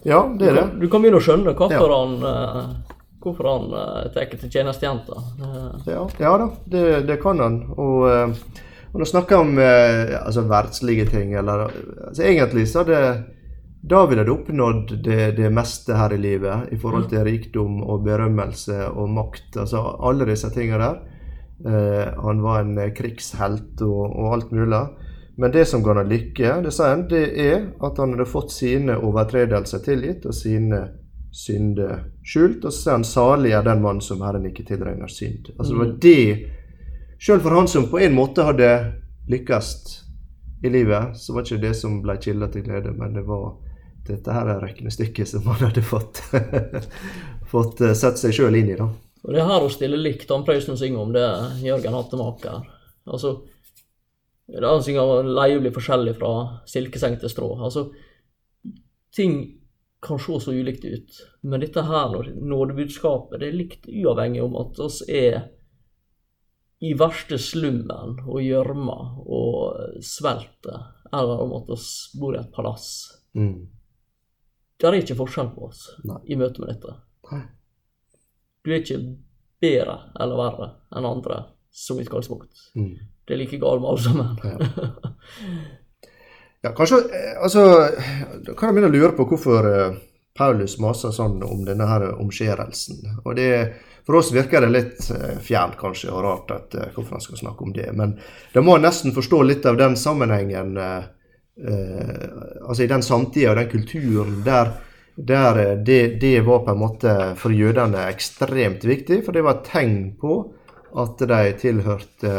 [0.03, 0.65] Ja, det er det.
[0.83, 2.01] Du kan begynne å skjønne hvorfor Ja.
[2.01, 2.75] han eh,
[3.23, 5.15] Hvorfor han uh, tar til tjenestejenta.
[5.87, 7.61] Ja, ja da, det, det kan han.
[7.71, 8.57] Og, uh,
[8.91, 11.69] når du snakker om uh, altså verdslige ting, eller
[12.09, 12.83] altså Egentlig så
[13.83, 18.05] hadde ville du oppnådd det, det meste her i livet i forhold til rikdom og
[18.07, 19.57] berømmelse og makt.
[19.59, 21.01] Altså alle disse tingene der.
[21.67, 24.85] Eh, han var en eh, krigshelt og, og alt mulig.
[25.37, 28.55] Men det som ga han lykke, det sier han, det er at han hadde fått
[28.55, 30.85] sine overtredelser tilgitt og sine
[31.35, 32.63] synder skjult.
[32.63, 35.51] Og så sier han salig er den mann som Herren ikke tilregner synd.
[35.57, 36.25] Altså det var det
[37.23, 38.69] Sjøl for han som på en måte hadde
[39.31, 39.67] lykkes
[40.67, 43.53] i livet, så var ikke det som ble kilder til glede, men det var
[44.09, 46.23] dette her er regnestykket som han hadde fått,
[47.53, 48.79] fått satt sett seg sjøl inn i.
[48.79, 48.91] da.
[49.23, 51.27] Og det er her å stille likt han Prøysen synger om det
[51.63, 52.65] Jørgen Hattemaker.
[53.07, 53.37] Altså,
[54.51, 56.33] han synger om leie blir forskjellig fra
[56.71, 57.53] silkeseng til strå.
[57.63, 57.89] Altså,
[59.15, 59.37] ting
[60.03, 64.81] kan se så ulikt ut, men dette her nådebudskapet det er likt uavhengig om at
[64.83, 65.45] oss er
[66.83, 71.87] i verste slummen og gjørma og svelter, eller om at oss
[72.19, 72.89] bor i et palass.
[73.39, 73.69] Mm.
[74.83, 76.17] Det er ikke forskjell på oss Nei.
[76.27, 76.97] i møte med dette.
[77.31, 77.45] Nei.
[78.63, 78.99] Du er ikke
[79.63, 81.37] bedre eller verre enn andre
[81.71, 82.65] som utgangspunkt.
[82.75, 82.97] Mm.
[83.23, 84.35] Det er like galt med alle sammen.
[84.43, 85.69] Ja.
[86.63, 87.63] Ja, kanskje, eh, altså,
[88.47, 89.97] Da kan jeg begynne å lure på hvorfor eh,
[90.39, 93.01] Paulus maser sånn om denne her omskjærelsen.
[93.25, 93.49] Og det,
[94.07, 97.67] For oss virker det litt eh, fjernt kanskje og rart at hvorfor han skal snakke
[97.67, 97.89] om det.
[97.99, 98.15] Men
[98.55, 100.79] da må en nesten forstå litt av den sammenhengen
[101.61, 104.73] Altså i den samtida og den kulturen der,
[105.17, 109.23] der eh, det, det var på en måte for jødene ekstremt viktig.
[109.27, 110.39] For det var et tegn på
[111.03, 112.37] at de tilhørte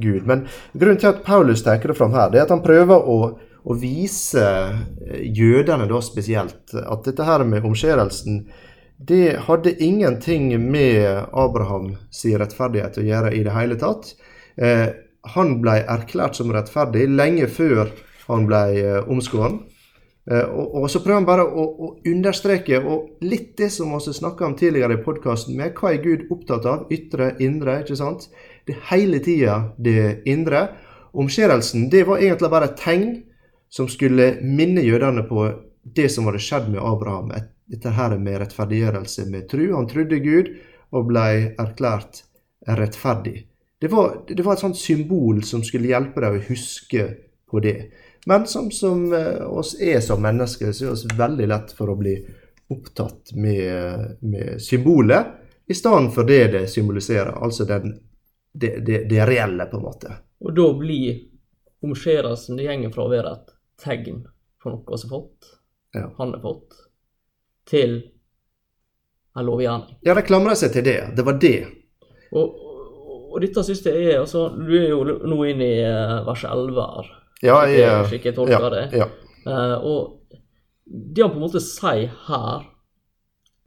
[0.00, 0.24] Gud.
[0.24, 3.18] Men grunnen til at Paulus tar det fram her, det er at han prøver å,
[3.64, 8.44] å vise eh, jødene da spesielt at dette her med omskjærelsen
[9.00, 14.12] det hadde ingenting med Abraham sin rettferdighet å gjøre i det hele tatt.
[14.60, 14.90] Eh,
[15.34, 17.88] han ble erklært som rettferdig lenge før
[18.34, 19.60] han ble eh, omskåren.
[20.30, 24.14] Eh, og, og, så prøver han bare å, å, understreke, og litt det som vi
[24.14, 26.86] snakka om tidligere i podkasten, med hva er Gud opptatt av?
[26.92, 28.28] Ytre, indre, ikke sant?
[28.66, 30.68] Det er hele tida det indre.
[31.18, 33.08] Omskjærelsen det var egentlig bare et tegn
[33.70, 35.48] som skulle minne jødene på
[35.96, 37.32] det som hadde skjedd med Abraham.
[37.70, 39.70] Dette her med rettferdiggjørelse med tru.
[39.74, 40.52] Han trodde Gud
[40.94, 42.24] og ble erklært
[42.66, 43.46] rettferdig.
[43.80, 47.06] Det var, det var et sånt symbol som skulle hjelpe deg å huske
[47.50, 47.76] på det.
[48.26, 51.96] Men som, som uh, oss er som mennesker, så er det veldig lett for å
[51.98, 52.14] bli
[52.70, 57.32] opptatt med, med symbolet, i stedet for det det symboliserer.
[57.42, 57.96] Altså den,
[58.52, 60.14] det, det, det, reelle, på en måte.
[60.44, 61.24] Og da blir
[61.84, 64.24] omskjærelsen det gjenger fra å være et tegn
[64.60, 65.52] på noe som er fått,
[65.96, 66.08] ja.
[66.18, 66.80] han har fått,
[67.70, 68.00] til
[69.38, 70.00] en lovgjerning.
[70.06, 70.98] Ja, de klamrer seg til det.
[71.16, 71.56] Det var det.
[72.34, 72.58] Og,
[73.30, 76.82] og dette syns jeg er altså, Du er jo nå inne i uh, vers 11
[76.82, 77.10] her.
[77.44, 78.84] Ja, jeg, slik jeg tolker ja, det.
[79.00, 79.06] Ja.
[79.46, 80.00] Uh, og
[80.84, 82.66] det han på en måte sier her,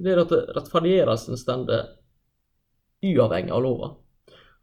[0.03, 1.87] det er at rettferdiggjørelsen stender
[3.03, 3.89] uavhengig av lova.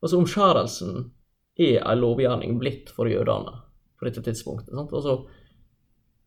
[0.01, 1.11] Altså omskjærelsen
[1.61, 3.59] er en lovgjerning blitt for jødene
[4.01, 4.73] på dette tidspunktet.
[4.75, 4.92] Sant?
[4.96, 5.16] Altså,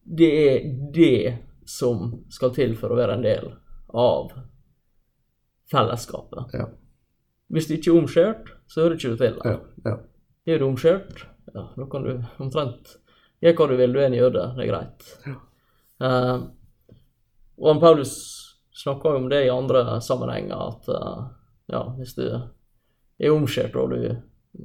[0.04, 1.38] det er det
[1.70, 3.52] som skal til for å være en del
[3.94, 4.34] av
[5.72, 6.54] fellesskapet.
[6.58, 6.68] Ja.
[7.54, 9.62] Hvis du ikke er omskjært, så hører ikke til der.
[9.86, 9.96] Ja,
[10.50, 12.12] er du omskjært, ja, da kan du
[12.44, 12.98] omtrent
[13.44, 15.08] gjøre hva du vil, du er en jøde, det er greit.
[15.28, 15.38] Ja.
[16.04, 16.36] Uh,
[17.60, 18.14] og han Paulus
[18.84, 21.26] snakker jo om det i andre sammenhenger, at uh,
[21.72, 24.06] ja, hvis du er omskjært og du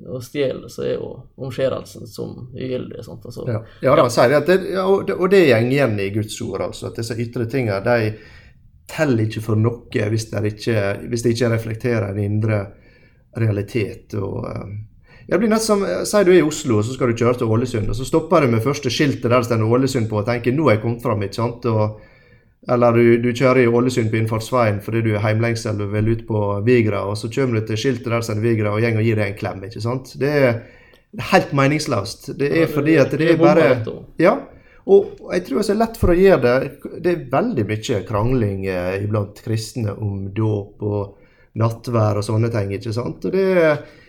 [0.05, 2.99] og stjeler, så er jo omskjærelsen som ugyldig.
[3.01, 6.37] Altså, ja, ja da, sier det, det, og det, og det går igjen i Guds
[6.45, 8.11] ord, altså, at disse ytre tingene de
[8.89, 12.61] teller ikke for noe hvis det ikke, hvis det ikke reflekterer en indre
[13.41, 14.15] realitet.
[14.21, 14.45] og...
[14.45, 14.77] Uh,
[15.29, 17.51] jeg blir nesten som, Si du er i Oslo og så skal du kjøre til
[17.53, 20.57] Ålesund, og så stopper du med første skiltet der det står Ålesund på og tenker
[20.57, 21.25] nå er jeg kommet fram.
[21.27, 21.69] ikke sant?
[21.69, 21.99] Og,
[22.69, 26.25] eller du, du, kjører i Ålesund på innfartsveien fordi du er heimlengsel og vil ut
[26.29, 29.05] på Vigra, og så kommer du til skiltet der det står Vigra og gjeng og
[29.05, 29.65] gir deg en klem.
[29.69, 30.15] ikke sant?
[30.21, 30.63] Det er
[31.33, 32.33] helt meningsløst.
[32.39, 33.69] Det er fordi at det er bare
[34.21, 34.39] Ja.
[34.89, 36.93] Og jeg tror det er lett for å gjøre det.
[37.05, 42.73] Det er veldig mye krangling eh, iblant kristne om dåp og nattvær og sånne ting.
[42.73, 43.27] ikke sant?
[43.29, 43.51] Og det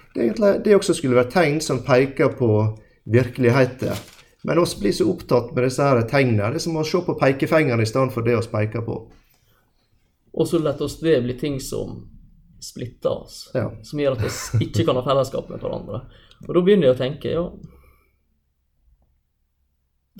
[0.09, 2.49] er det, egentlig, det også skulle være tegn som peker på
[3.09, 3.95] virkeligheten.
[4.43, 6.53] Men oss blir så opptatt med disse her tegnene.
[6.53, 9.01] Det er som å se på pekefingeren i stedet for det vi peker på.
[10.39, 12.05] Og så lar oss det bli ting som
[12.63, 13.49] splitter oss.
[13.53, 13.67] Ja.
[13.83, 16.03] Som gjør at vi ikke kan ha fellesskap med hverandre.
[16.47, 17.43] Og da begynner jeg å tenke ja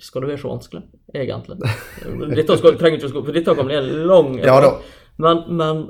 [0.04, 0.82] Skal det være så vanskelig,
[1.16, 1.58] egentlig?
[2.36, 4.58] Dette skal, trenger ikke å for dette kan bli en lang ja,
[5.20, 5.82] Men, men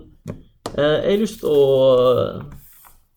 [0.76, 2.59] eh, jeg har lyst til å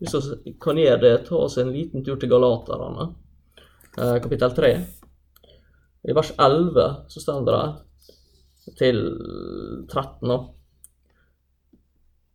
[0.02, 3.12] hvis vi kan gjøre det, ta oss en liten tur til Galaterne,
[3.98, 4.70] eh, kapittel 3.
[6.02, 7.60] I vers 11 så står det
[8.80, 8.98] til
[9.86, 10.38] 13 nå.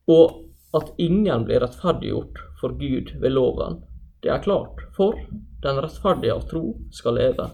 [0.08, 3.82] Og at ingen blir rettferdiggjort for Gud ved loven,
[4.24, 5.20] det er klart, for
[5.64, 7.50] den rettferdige av tro skal leve.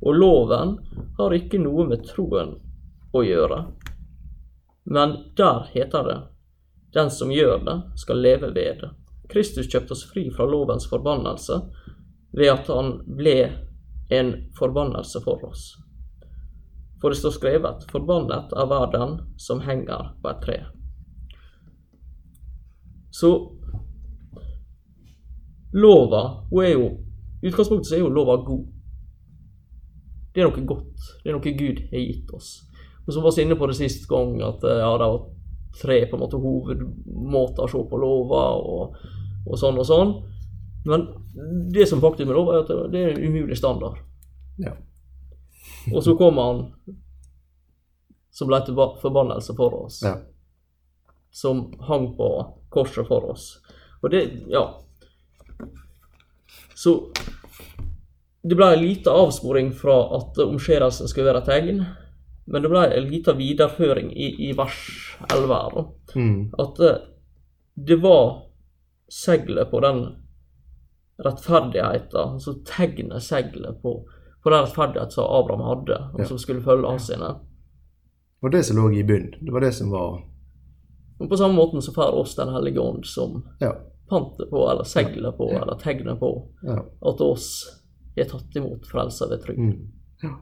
[0.00, 0.78] Og loven
[1.18, 2.56] har ikke noe med troen
[3.12, 3.60] å gjøre.
[4.88, 6.18] Men der heter det,
[6.96, 8.90] den som gjør det, skal leve ved det.
[9.30, 11.60] Kristus kjøpte oss fri fra lovens forbannelse
[12.32, 13.36] ved at han ble
[14.12, 15.72] en forbannelse for oss.
[17.00, 20.66] For det står skrevet 'Forbannet er hver den som henger på et tre'.
[23.10, 23.30] Så
[25.72, 26.86] lova hun er jo
[27.42, 28.66] utgangspunktet så er jo lova god.
[30.34, 30.96] Det er noe godt.
[31.24, 32.62] Det er noe Gud har gitt oss.
[33.06, 35.26] Og vi var inne på det sist gang, at ja, det var
[35.82, 38.44] tre på en måte hovedmåter å se på lova.
[38.56, 38.96] og
[39.46, 40.14] og sånn og sånn.
[40.84, 41.06] Men
[41.72, 44.00] det som faktisk er lov, er at det er en umulig standard.
[44.62, 44.74] Ja.
[45.94, 46.64] og så kommer han
[48.32, 50.00] som ble til forbannelse for oss.
[50.04, 50.16] Ja.
[51.32, 52.28] Som hang på
[52.72, 53.56] korset for oss.
[54.02, 54.66] Og det Ja.
[56.74, 57.12] Så
[58.42, 61.84] det ble en liten avsporing fra at omskjærelsen skulle være tegn,
[62.50, 64.80] men det ble en liten videreføring i, i vers
[65.28, 65.76] 11 her.
[66.18, 66.40] Mm.
[66.58, 67.04] At eh,
[67.76, 68.48] det var
[69.12, 70.06] seglet på den
[71.24, 74.08] rettferdigheten, altså tegnet seglet på,
[74.42, 76.26] på den rettferdigheten som Abraham hadde, og ja.
[76.26, 77.28] som skulle følge av sine.
[77.28, 79.34] Det var det som lå i bunnen.
[79.40, 80.22] Det var det som var
[81.18, 83.70] Og På samme måte så får oss Den hellige ånd som ja.
[84.10, 85.62] pantet på, eller seglet på, ja.
[85.62, 86.32] eller tegnet på,
[87.00, 87.52] at oss
[88.16, 89.60] er tatt imot frelsa ved trygd.
[89.60, 90.32] Mm.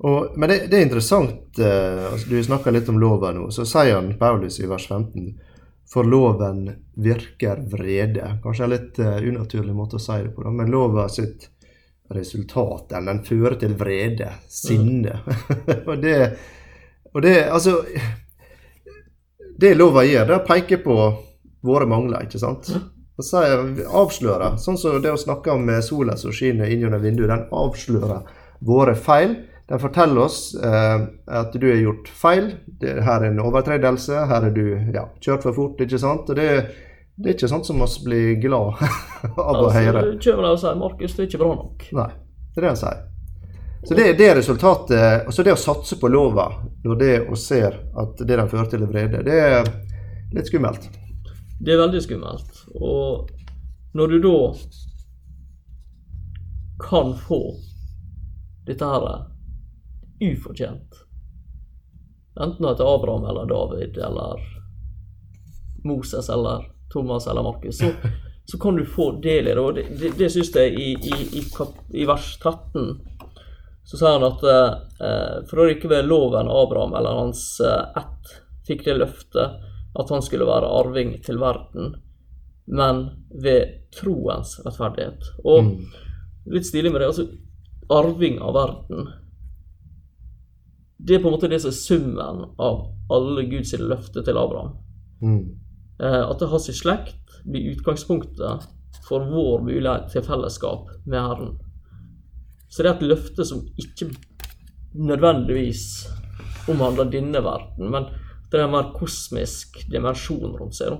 [0.00, 3.50] Og, men det, det, er interessant, eh, altså, du snakker litt om loven nå.
[3.52, 5.34] Så sier han Paulus i vers 15
[5.90, 6.70] for loven
[7.02, 8.36] virker vrede.
[8.42, 10.52] Kanskje en litt uh, unaturlig måte å si det på, da.
[10.54, 11.48] men lova sitt
[12.10, 15.20] resultat, eller den fører til vrede, sinne.
[15.90, 16.16] og det
[17.12, 17.80] og det, altså
[19.60, 20.96] Det lova gjør, det er å peke på
[21.66, 22.70] våre mangler, ikke sant?
[23.20, 27.28] Og så avslører, sånn som det å snakke om sola som skinner inn gjennom vinduet,
[27.28, 28.30] den avslører
[28.64, 29.34] våre feil.
[29.70, 32.48] Den forteller oss eh, at du har gjort feil.
[32.66, 34.24] Det, her er en overtredelse.
[34.26, 35.82] Her er du ja, kjørt for fort.
[35.84, 36.26] ikke sant?
[36.26, 36.48] Og det,
[37.14, 38.82] det er ikke sånt som oss blir glad
[39.36, 40.02] av å høre.
[40.10, 41.86] Du kommer de og sier 'Markus, det er ikke bra nok'.
[42.00, 42.08] Nei,
[42.50, 43.06] det er det han sier.
[43.86, 45.30] Så det, det resultatet.
[45.30, 46.50] Og så det å satse på lova
[46.82, 49.74] når det og ser at det den fører til, er vrede, det er
[50.34, 50.90] litt skummelt.
[51.62, 52.64] Det er veldig skummelt.
[52.74, 53.30] Og
[53.94, 54.38] når du da
[56.90, 57.44] kan få
[58.66, 59.12] dette her
[60.20, 61.04] ufortjent
[62.40, 64.40] Enten det er Abraham eller David eller
[65.84, 67.90] Moses eller Thomas eller Markus, så,
[68.44, 69.60] så kan du få del i det.
[69.60, 71.42] Og det, det, det syns jeg i, i, i,
[72.02, 73.00] i vers 13
[73.90, 78.34] så sa han at eh, for å ikke ved loven Abraham eller hans eh, ett
[78.68, 79.56] fikk det løftet
[79.98, 81.96] at han skulle være arving til verden,
[82.70, 83.00] men
[83.42, 85.32] ved troens rettferdighet.
[85.42, 85.72] Og mm.
[86.54, 87.26] litt stilig med det, altså
[87.90, 89.10] arving av verden
[91.06, 94.76] Det er på en måte det som er summen av alle Guds løfter til Abraham.
[95.22, 95.42] Mm.
[96.02, 98.68] Eh, at sin slekt blir utgangspunktet
[99.08, 101.54] for vår mulighet til fellesskap med Herren.
[102.70, 104.10] Så det er et løfte som ikke
[104.94, 105.84] nødvendigvis
[106.70, 108.06] omhandler denne verden, men
[108.50, 110.98] det er en mer kosmisk dimensjon rundt seg.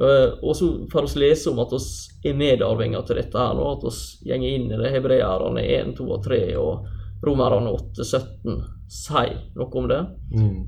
[0.00, 3.66] Uh, og så får vi lese om at vi er medarvinger til dette, her nå,
[3.74, 6.86] at vi går inn i det hebreerne 1, 2 og 3 og
[7.22, 10.00] romerne 8, 17 sier noe om det.
[10.34, 10.62] Mm.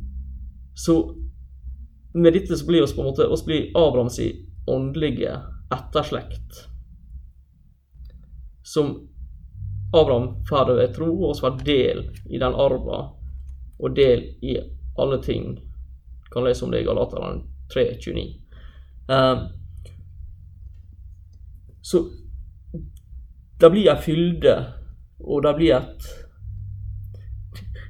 [0.75, 0.99] Så
[2.15, 4.21] med dette så blir vi på en måte oss blir Abrahams
[4.67, 5.41] åndelige
[5.75, 6.69] etterslekt.
[8.63, 9.09] Som
[9.95, 13.03] Abraham får ved tro, og får del i den arva,
[13.79, 14.57] og del i
[14.99, 15.59] alle ting.
[16.33, 17.43] Kan lese om det i Galaterne
[17.75, 18.25] 3.29.
[19.09, 19.45] Um,
[21.83, 22.01] så
[23.61, 24.55] det blir ei fylde,
[25.21, 26.07] og det blir et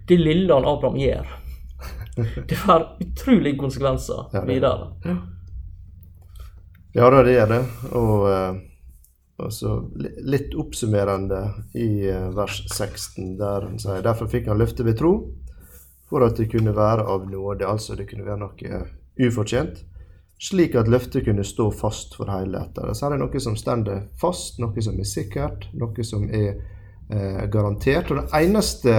[0.08, 1.32] Det lille han Abraham gjør,
[2.50, 4.92] det får utrolige konsekvenser videre.
[6.94, 7.62] Ja da, det gjør det.
[7.98, 8.28] Og
[9.36, 9.70] og så
[10.22, 11.40] litt oppsummerende
[11.74, 15.14] i eh, vers 16, der han sier derfor fikk han løftet ved tro,
[16.10, 18.84] for at det kunne være av nåde, altså det kunne være noe
[19.18, 19.82] ufortjent,
[20.38, 22.92] slik at løftet kunne stå fast for hele etter.
[22.94, 26.52] Så er noe som stender fast, noe som er sikkert, noe som er
[27.10, 28.12] eh, garantert.
[28.12, 28.96] Og det eneste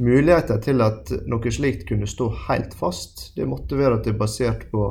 [0.00, 4.20] muligheten til at noe slikt kunne stå helt fast, det måtte være at det er
[4.20, 4.90] basert på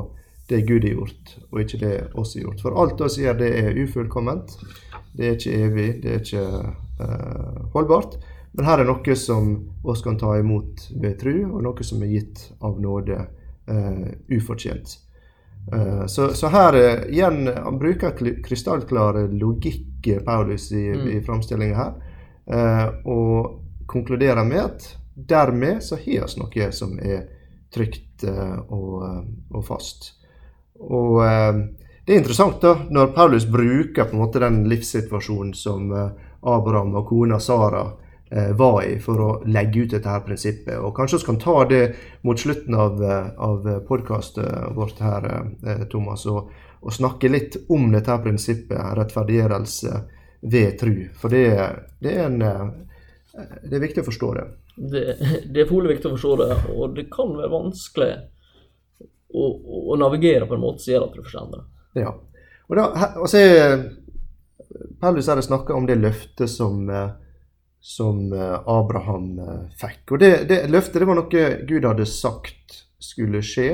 [0.50, 2.62] det Gud har gjort, og ikke det oss har gjort.
[2.64, 4.56] For alt oss gjør, det er ufullkomment.
[5.14, 6.46] Det er ikke evig, det er ikke
[7.06, 8.16] uh, holdbart.
[8.58, 9.52] Men her er noe som
[9.86, 13.20] oss kan ta imot ved tru, og noe som er gitt av nåde
[13.70, 14.96] uh, ufortjent.
[15.70, 16.78] Uh, så, så, her
[17.12, 21.08] igjen Han bruker krystallklar logikk, Paulus, i, mm.
[21.14, 21.98] i framstillinga her.
[23.06, 23.59] og
[23.90, 27.26] konkluderer med at dermed så har vi noe som er
[27.74, 29.02] trygt og,
[29.50, 30.12] og fast.
[30.80, 31.60] Og eh,
[32.06, 36.08] det er interessant da, når Paulus bruker på en måte den livssituasjonen som eh,
[36.40, 37.84] Abraham og kona Sara
[38.30, 40.78] eh, var i, for å legge ut dette her prinsippet.
[40.80, 41.82] Og Kanskje vi kan ta det
[42.26, 45.28] mot slutten av, eh, av podkastet vårt her,
[45.62, 46.50] eh, Thomas, og,
[46.80, 50.02] og, snakke litt om dette her prinsippet, rettferdiggjørelse
[50.50, 50.94] ved tru.
[51.20, 51.44] For det,
[52.00, 52.89] det, er en, eh,
[53.32, 54.44] det er viktig å forstå det.
[54.76, 55.04] Det,
[55.54, 58.10] det er fullt viktig å forstå det, og det kan være vanskelig
[59.30, 59.46] å,
[59.92, 61.64] å navigere på en måte som gjør at du forstår det.
[62.02, 62.14] Ja.
[62.70, 62.86] Og da,
[63.18, 63.42] og så
[65.00, 67.10] Paulus hadde snakka om det løftet som, eh,
[67.80, 70.12] som eh, Abraham eh, fikk.
[70.12, 73.70] Og det, det, løftet det var noe Gud hadde sagt skulle skje.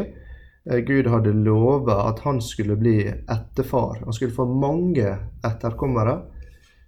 [0.86, 4.00] Gud hadde lova at han skulle bli etterfar.
[4.02, 5.12] Han skulle få mange
[5.46, 6.16] etterkommere.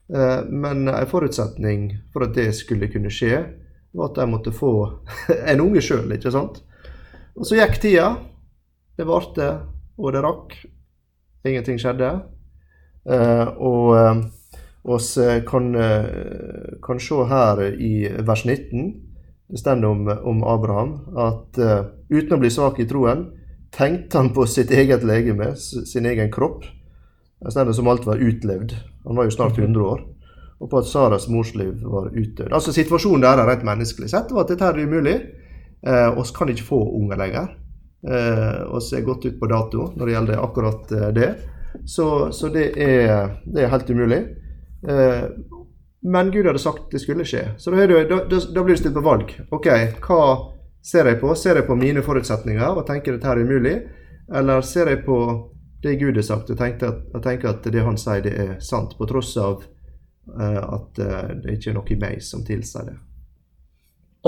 [0.09, 3.43] Men en forutsetning for at det skulle kunne skje,
[3.93, 4.73] var at de måtte få
[5.53, 6.63] en unge sjøl, ikke sant?
[7.37, 8.09] Og så gikk tida,
[8.99, 9.51] det varte,
[9.99, 10.57] og det rakk.
[11.47, 12.11] Ingenting skjedde.
[13.09, 14.25] Uh, og uh,
[14.89, 15.13] oss
[15.49, 15.69] kan,
[16.85, 17.93] kan, se her i
[18.25, 18.89] vers 19,
[19.49, 21.59] det står om, om, Abraham, at
[22.09, 23.27] uten å bli svak i troen,
[23.75, 26.65] tenkte han på sitt eget legeme, sin egen kropp.
[27.41, 28.73] Det står som alt var utlevd.
[29.09, 30.05] Han var jo snart 100 år.
[30.59, 32.53] Og på at Saras morsliv var utdødd.
[32.53, 35.17] Altså Situasjonen der er rent menneskelig sett var at dette er umulig.
[35.87, 37.53] Eh, oss kan ikke få unger lenger.
[38.11, 41.31] Eh, oss er gått ut på dato når det gjelder akkurat eh, det.
[41.87, 44.21] Så, så det, er, det, er, helt umulig.
[44.89, 45.25] Eh,
[46.03, 47.45] men Gud hadde sagt det skulle skje.
[47.59, 49.33] Så da, da, da, da blir du stilt på valg.
[49.55, 49.71] Ok,
[50.05, 50.21] hva
[50.85, 51.33] ser jeg på?
[51.39, 53.77] Ser jeg på mine forutsetninger og tenker at dette er umulig?
[54.35, 55.19] Eller ser jeg på
[55.83, 58.55] det Gud har sagt og tenker at, jeg tenker at det han sier, det er
[58.65, 62.91] sant, på tross av uh, at uh, det ikke er noe i meg som tilsier
[62.91, 62.97] det?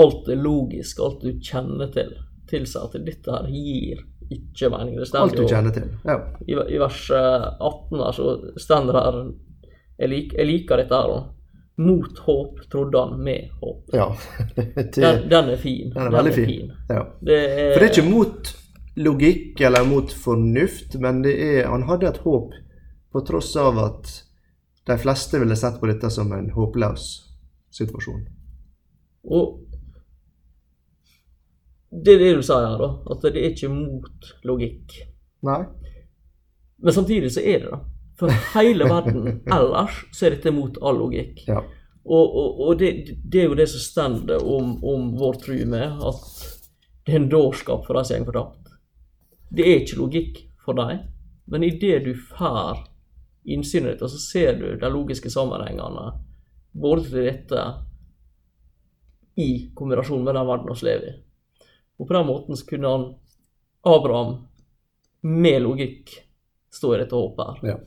[0.01, 2.13] Alt er logisk, alt du kjenner til,
[2.49, 4.95] tilsier at dette her gir ikke mening.
[4.95, 6.15] Det Alt du kjenner til, ja.
[6.47, 9.19] I, I, vers 18 her så står det her
[10.01, 11.27] jeg, lik, jeg, liker dette her.
[11.81, 13.91] Mot håp trodde han med håp.
[13.95, 14.07] Ja.
[14.55, 15.91] det, den, den, er fin.
[15.91, 16.49] Den er veldig fin.
[16.49, 16.73] fin.
[16.89, 17.03] Ja.
[17.19, 18.51] Det er, For det er ikke mot
[18.95, 22.53] logikk eller mot fornuft, men det er, han hadde et håp
[23.11, 24.11] på tross av at
[24.87, 27.07] de fleste ville sett på dette som en håpløs
[27.71, 28.23] situasjon.
[29.31, 29.59] Og
[31.91, 32.89] det er det du sier her, da.
[33.11, 34.95] At det er ikke mot logikk.
[35.45, 35.61] Nei.
[36.81, 37.81] Men samtidig så er det det.
[38.21, 39.27] For hele verden
[39.57, 41.43] ellers så er dette mot all logikk.
[41.49, 41.61] Ja.
[42.01, 45.99] Og, og, og det, det, er jo det som står om, om, vår tro med,
[46.01, 46.23] at
[47.05, 48.60] det er en dårskap for de som går fortapt.
[49.51, 51.03] Det er ikke logikk for dem,
[51.51, 52.85] men idet du får
[53.51, 56.11] innsynet ditt, og så ser du de logiske sammenhengene
[56.71, 57.63] både til dette
[59.41, 61.15] i kombinasjon med den verden vi lever i.
[61.99, 63.07] Og på den måten så kunne han,
[63.87, 64.35] Abraham,
[65.21, 66.13] med logikk,
[66.71, 67.73] stå i dette håpet her.
[67.73, 67.77] Ja.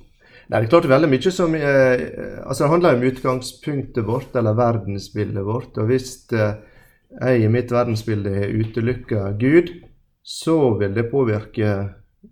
[0.44, 2.02] Nei, det er klart veldig mye som eh,
[2.44, 5.78] altså Det handler om utgangspunktet vårt, eller verdensbildet vårt.
[5.80, 6.58] Og hvis eh,
[7.14, 9.72] jeg i mitt verdensbilde har utelukka Gud,
[10.24, 11.70] så vil det påvirke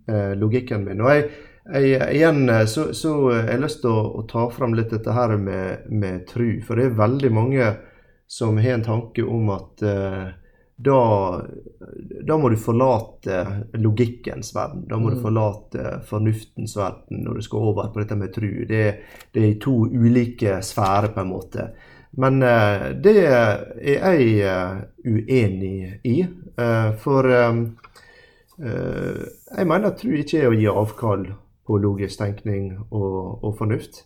[0.07, 1.01] eh, logikken min.
[1.01, 1.25] Og jeg,
[1.69, 5.13] jeg, igjen eh, så, så jeg har lyst til å, å, ta fram litt dette
[5.13, 6.57] her med, med tru.
[6.65, 7.67] For det er veldig mange
[8.27, 10.25] som har en tanke om at eh,
[10.83, 10.99] da,
[12.25, 13.45] da, må du forlate
[13.77, 14.87] logikkens verden.
[14.89, 15.13] Da må mm.
[15.13, 18.51] du forlate fornuftens verden når du skal over på dette med tru.
[18.69, 18.85] Det,
[19.29, 21.69] det er i to ulike sfærer, på en måte.
[22.17, 26.17] Men uh, det er jeg uh, uenig i.
[26.57, 27.29] Uh, for
[28.63, 31.23] jeg mener tru ikke er å gi avkall
[31.65, 34.03] på logisk tenkning og, og fornuft.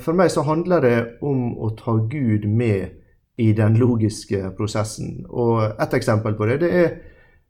[0.00, 2.96] for meg så handler det om å ta Gud med
[3.36, 5.26] i den logiske prosessen.
[5.28, 6.90] Og Et eksempel på det det er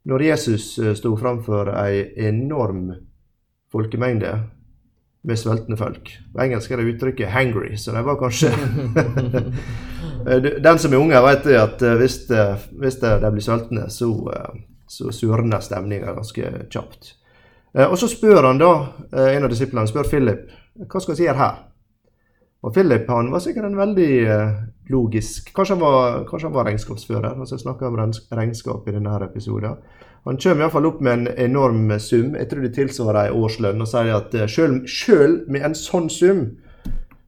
[0.07, 2.93] når Jesus eh, sto framfor ei enorm
[3.72, 4.32] folkemengde
[5.27, 6.12] med sultne folk.
[6.33, 8.53] På engelsk er det uttrykket 'hangry', så det var kanskje
[10.62, 14.61] Den som er unge, vet at eh, hvis, det, hvis de blir sultne, så, eh,
[14.89, 17.14] så surner stemninga ganske kjapt.
[17.77, 20.49] Og så spør han da, en av disiplene spør Philip
[20.89, 21.59] hva skal vi gjøre her.
[22.64, 24.12] Og Philip han var sikkert en veldig
[24.89, 27.39] logisk Kanskje han var, kanskje han var regnskapsfører.
[27.39, 29.77] altså Jeg snakker om regnskap i denne episoden.
[30.27, 32.35] Han kommer iallfall opp med en enorm sum.
[32.35, 33.83] Jeg tror det tilsvarer en årslønn.
[33.83, 34.47] Og sier at uh,
[34.91, 36.47] sjøl med en sånn sum,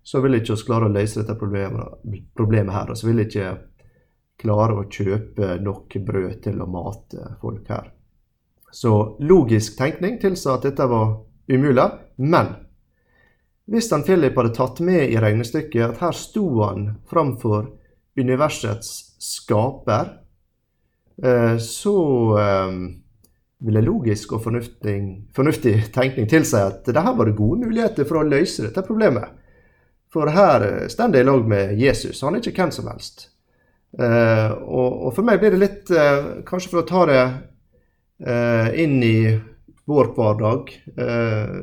[0.03, 2.01] så vil ikke oss klare å løse dette problemet,
[2.34, 2.90] problemet her.
[2.90, 3.53] Og så vil ikke
[4.38, 7.92] klare å kjøpe nok brød til å mate folk her.
[8.74, 8.92] Så
[9.24, 11.86] logisk tenkning tilsa at dette var umulig.
[12.18, 12.55] Men
[13.68, 17.70] hvis han Philip hadde tatt med i regnestykket at her sto han framfor
[18.18, 20.27] universets skaper, eh,
[21.58, 21.94] så
[22.38, 22.76] eh,
[23.66, 24.98] ville logisk og fornuftig,
[25.34, 29.34] fornuftig tenkning tilsi at det her var det gode muligheter for å løse dette problemet.
[30.14, 32.22] For her står det i lag med Jesus.
[32.22, 33.28] Han er ikke hvem som helst.
[33.98, 35.90] Uh, og, for meg blir det litt
[36.44, 37.22] Kanskje for å ta det
[38.76, 39.18] inn i
[39.88, 40.72] vår hverdag.
[40.96, 41.54] Eh,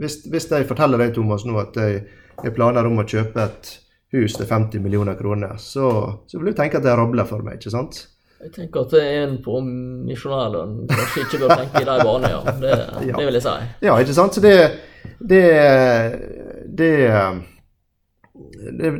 [0.00, 2.04] hvis, hvis, jeg forteller deg, Thomas, nå at jeg
[2.38, 3.72] har planer om å kjøpe et
[4.14, 5.88] hus til 50 millioner kroner, så,
[6.30, 8.04] så vil du tenke at det rabler for meg, ikke sant?
[8.36, 12.54] Jeg tenker at en på misjonærlønn kanskje ikke bør tenke i de banene, ja.
[12.60, 12.72] Det,
[13.08, 13.16] ja.
[13.16, 13.54] det, vil jeg si.
[13.86, 14.36] Ja, ikke sant.
[14.36, 14.56] Så det,
[15.18, 15.44] det,
[16.68, 16.92] det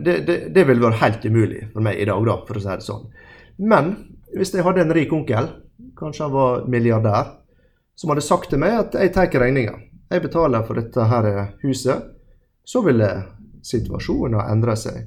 [0.05, 2.87] det, det, vil være helt umulig for meg i dag, da, for å si det
[2.87, 3.09] sånn.
[3.68, 3.93] Men
[4.32, 5.51] hvis jeg hadde en rik onkel,
[5.99, 7.34] kanskje han var milliardær,
[7.97, 9.76] som hadde sagt til meg at jeg tar regninga.
[10.12, 11.28] Jeg betaler for dette her
[11.64, 12.12] huset.
[12.66, 13.09] Så ville
[13.66, 15.07] situasjonen ha endra seg.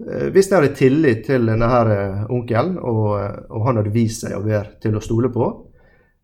[0.00, 3.10] Eh, hvis jeg hadde tillit til denne her eh, onkelen, og,
[3.50, 5.48] og, han hadde vist seg å være til å stole på,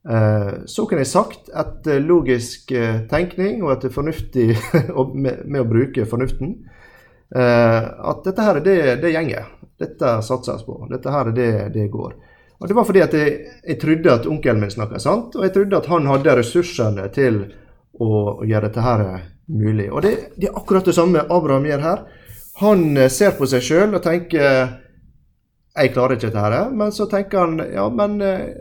[0.09, 2.73] eh, så kunne jeg sagt etter logisk
[3.11, 4.49] tenkning og etter fornuftig
[5.27, 6.57] med, å bruke fornuften,
[7.27, 9.49] at dette her, det, det gjenger.
[9.83, 10.77] Dette satses på.
[10.87, 12.13] Dette her, er det, det går.
[12.63, 13.33] Og Det var fordi at jeg,
[13.67, 17.41] jeg trodde at onkelen min snakka sant, og jeg trodde at han hadde ressursene til
[17.99, 19.03] å gjøre dette her
[19.51, 19.89] mulig.
[19.91, 22.07] Og det, det, er akkurat det samme Abraham gjør her.
[22.63, 24.77] Han eh, ser på seg sjøl og tenker
[25.77, 26.71] jeg klarer ikke dette her.
[26.73, 28.55] Men så tenker han ja, men eh,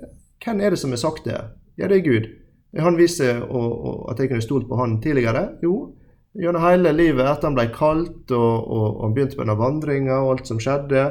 [0.44, 1.38] hvem er det som har sagt det?
[1.80, 2.32] Ja, det er Gud.
[2.76, 5.46] Han viste at jeg kunne stolt på han tidligere.
[5.64, 5.94] Jo,
[6.36, 10.18] gjennom hele livet etter han ble kalt og, og, og han begynte med denne vandringa
[10.24, 11.06] og alt som skjedde.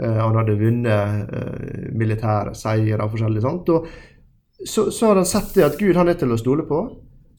[0.00, 3.72] Eh, han hadde vunnet eh, militære seire og forskjellig sånt.
[3.76, 6.80] Og så, så har han sett det at Gud han er til å stole på.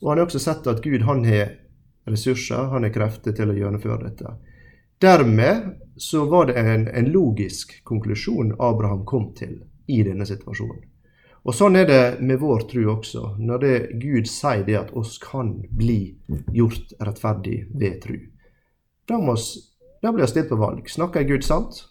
[0.04, 1.56] Og han har også sett at Gud han har
[2.10, 4.36] ressurser, han har krefter til å gjennomføre dette.
[5.04, 9.58] Dermed så var det en, en logisk konklusjon Abraham kom til
[9.92, 10.80] i denne situasjonen.
[11.44, 15.18] Og Sånn er det med vår tro også, når det Gud sier det at oss
[15.20, 16.16] kan bli
[16.56, 18.16] gjort rettferdig ved tro.
[19.12, 20.88] Da, da blir vi stilt på valg.
[20.88, 21.84] Snakker Gud sant?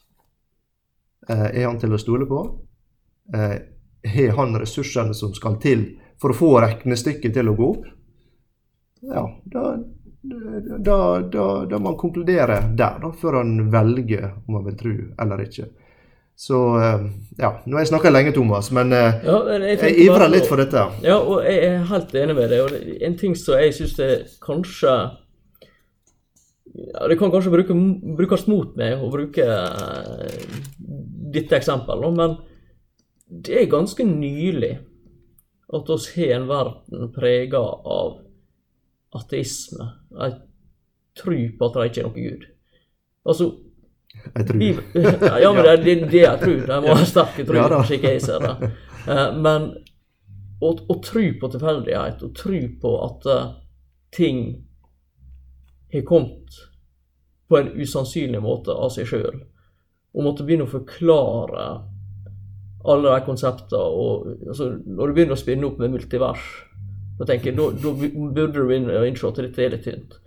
[1.29, 2.47] Eh, er han til å stole på?
[3.37, 3.59] Eh,
[4.15, 5.85] har han ressursene som skal til
[6.17, 7.91] for å få regnestykket til å gå opp?
[9.05, 9.77] Ja, da,
[10.23, 14.93] da, da, da må han konkludere der, da, før han velger om han vil tro
[15.25, 15.67] eller ikke.
[16.43, 17.03] Så eh,
[17.39, 20.63] ja, nå har jeg snakka lenge, Thomas, men eh, ja, jeg, jeg ivrer litt for
[20.63, 20.87] dette.
[21.05, 22.63] Ja, og jeg er helt enig med deg.
[22.65, 24.09] og En ting som jeg syns det
[24.43, 24.95] kanskje
[26.73, 27.77] ja, Det kan kanskje bruke,
[28.17, 30.57] brukes mot meg å bruke uh,
[31.35, 32.39] dette eksempelet, men
[33.43, 34.73] det er ganske nylig
[35.73, 38.22] at oss har en verden prega av
[39.19, 39.91] ateisme.
[40.23, 40.33] Ei
[41.19, 42.45] tru på at det ikke er noe Gud.
[43.29, 43.49] Altså,
[44.23, 44.63] jeg tror.
[45.43, 46.61] ja, men det er det, det jeg tror.
[46.69, 48.73] Det må ha sterke tro, ja, slik jeg ser det.
[49.03, 49.71] Eh, men
[50.63, 53.55] å, å tro på tilfeldighet, å tro på at uh,
[54.15, 54.45] ting
[55.93, 56.61] har kommet
[57.51, 59.43] på en usannsynlig måte av seg sjøl,
[60.13, 61.67] og måtte begynne å forklare
[62.83, 66.47] alle de konseptene og altså, Når du begynner å spinne opp med multivers,
[67.19, 70.19] da tenker jeg, da, burde du inn og innse at dette er litt tynt.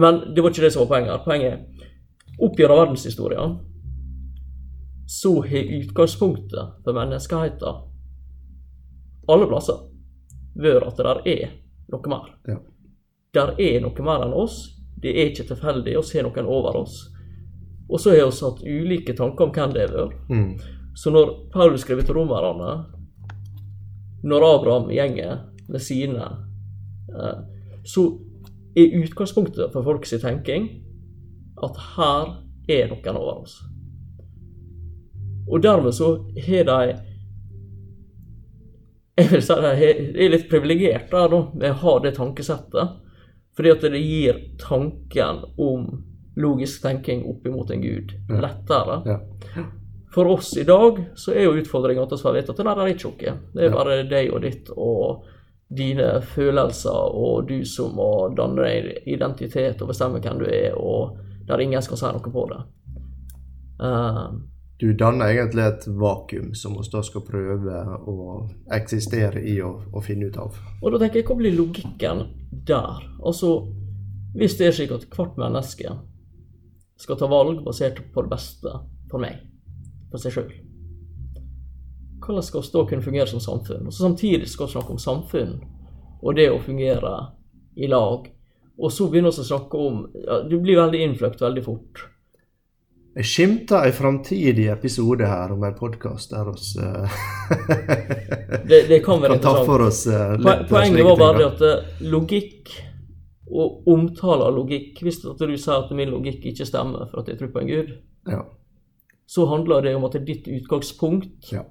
[0.00, 1.24] Men det var ikke det som var poenget.
[1.24, 3.58] Poenget er opp gjennom verdenshistorien
[5.10, 7.80] så har utgangspunktet for menneskeheten
[9.30, 9.80] alle plasser
[10.60, 11.56] vært at der er
[11.90, 12.28] noe mer.
[12.48, 12.58] Ja.
[13.34, 14.60] Der er noe mer enn oss.
[15.00, 15.96] Det er ikke tilfeldig.
[15.96, 17.00] Vi har noen over oss.
[17.90, 20.16] Og så har vi hatt ulike tanker om hvem det er vært.
[20.30, 20.50] Mm.
[20.94, 22.72] Så når Paulus skriver til romerne,
[24.22, 25.38] når Abraham gjenger
[25.70, 26.30] med sine,
[27.10, 27.46] av.
[27.84, 28.04] så
[28.78, 30.68] er utgangspunktet for folks tenking
[31.62, 32.34] at her
[32.70, 33.56] er noen over oss.
[35.50, 36.12] Og dermed så
[36.46, 36.98] har de
[39.18, 39.88] Jeg vil si de
[40.24, 42.94] er litt privilegerte der da, med å ha det tankesettet.
[43.56, 45.90] Fordi at det gir tanken om
[46.40, 49.02] logisk tenking opp imot en gud lettere.
[49.04, 49.18] Ja.
[49.56, 49.66] Ja.
[50.14, 52.92] For oss i dag så er jo utfordringa at vi får vite at det er
[52.94, 53.34] ikke noe.
[53.52, 55.28] Det er bare deg og ditt og
[55.70, 60.74] dine følelser, og du som må danne deg identitet og bestemme hvem du er.
[60.74, 61.18] og
[61.50, 62.60] der ingen skal si noe på det.
[63.80, 64.38] Uh,
[64.80, 68.14] du danner egentlig et vakuum som vi da skal prøve å
[68.76, 70.56] eksistere i og, og, finne ut av.
[70.80, 72.22] Og da tenker jeg, hva blir logikken
[72.68, 73.02] der?
[73.18, 73.50] Altså,
[74.36, 75.96] hvis det er slik at hvert menneske
[77.00, 78.72] skal ta valg basert på det beste
[79.10, 79.42] for meg,
[80.12, 80.50] for seg sjøl,
[82.30, 83.86] hvordan skal vi da kunne fungere som samfunn?
[83.86, 85.56] Og så Samtidig skal vi snakke om samfunn
[86.20, 87.14] og det å fungere
[87.76, 88.28] i lag
[88.80, 92.06] og så begynner vi å snakke om ja, Du blir veldig innfløkt veldig fort.
[93.18, 97.16] Jeg skimter en framtidig episode her om en podkast der oss uh,
[98.70, 102.70] det, det, kan være kan ta for oss uh, litt Poenget var bare at logikk
[103.50, 107.40] og omtale av logikk Hvis du sier at min logikk ikke stemmer for at jeg
[107.40, 107.90] tror på en gud,
[108.30, 108.44] ja.
[109.26, 111.64] så handler det om at det er ditt utgangspunkt, ja.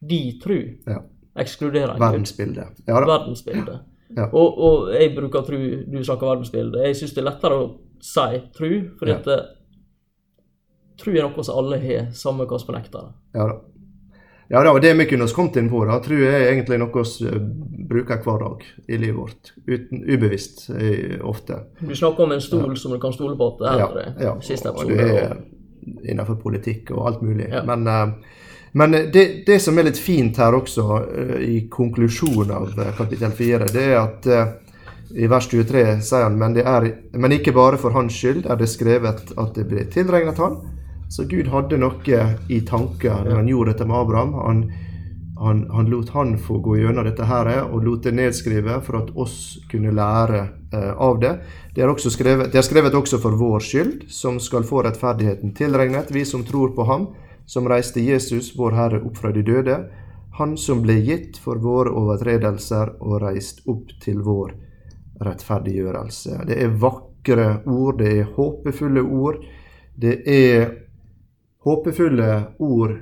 [0.00, 1.02] De tru ja.
[1.38, 2.82] ekskluderer en Verdensbildet.
[2.86, 3.86] Ja, Verdensbildet.
[4.16, 4.28] Ja.
[4.32, 6.80] Og, og, jeg bruker tru, du snakker verdensbilde.
[6.86, 7.64] Jeg syns det er lettere å
[8.00, 9.48] si tru, fordi at eh,
[11.00, 13.10] tru er noe som alle har, samme hva som nekter.
[13.36, 13.58] Ja da.
[14.48, 17.28] Ja da, og det vi kunne kommet inn på, da, tru er egentlig noe vi
[17.28, 17.36] eh,
[17.90, 19.52] bruker hver dag i livet vårt.
[19.68, 21.60] Uten, ubevisst eh, ofte.
[21.82, 22.80] Du snakker om en stol ja.
[22.80, 23.88] som du kan stole på til er Ja,
[24.24, 24.34] ja.
[24.40, 24.88] Siste episode.
[24.88, 27.50] Og du er innenfor politikk og alt mulig.
[27.52, 27.60] Ja.
[27.68, 28.37] Men uh,
[28.78, 33.32] men det, det, som er litt fint her også, eh, i konklusjonen av eh, kapittel
[33.34, 34.52] 4, det er at eh,
[35.18, 36.86] i vers 23 sier han men, er,
[37.18, 40.60] men ikke bare for hans skyld er det skrevet at det ble tilregnet han.
[41.10, 42.22] Så Gud hadde noe
[42.52, 44.34] i tanker når han gjorde dette med Abraham.
[44.46, 44.64] Han,
[45.42, 49.14] han, han lot han få gå gjennom dette her og lot det nedskrive for at
[49.18, 49.38] oss
[49.72, 51.38] kunne lære eh, av det.
[51.74, 56.14] Det er, skrevet, det er skrevet også for vår skyld, som skal få rettferdigheten tilregnet,
[56.14, 57.10] vi som tror på ham
[57.48, 59.78] som reiste Jesus, vår Herre, opp fra de døde,
[60.38, 64.52] han som ble gitt for våre overtredelser og reist opp til vår
[65.24, 66.44] rettferdiggjørelse.
[66.46, 69.40] Det er vakre ord, det er håpefulle ord.
[69.98, 70.68] Det er
[71.66, 72.30] håpefulle
[72.62, 72.94] ord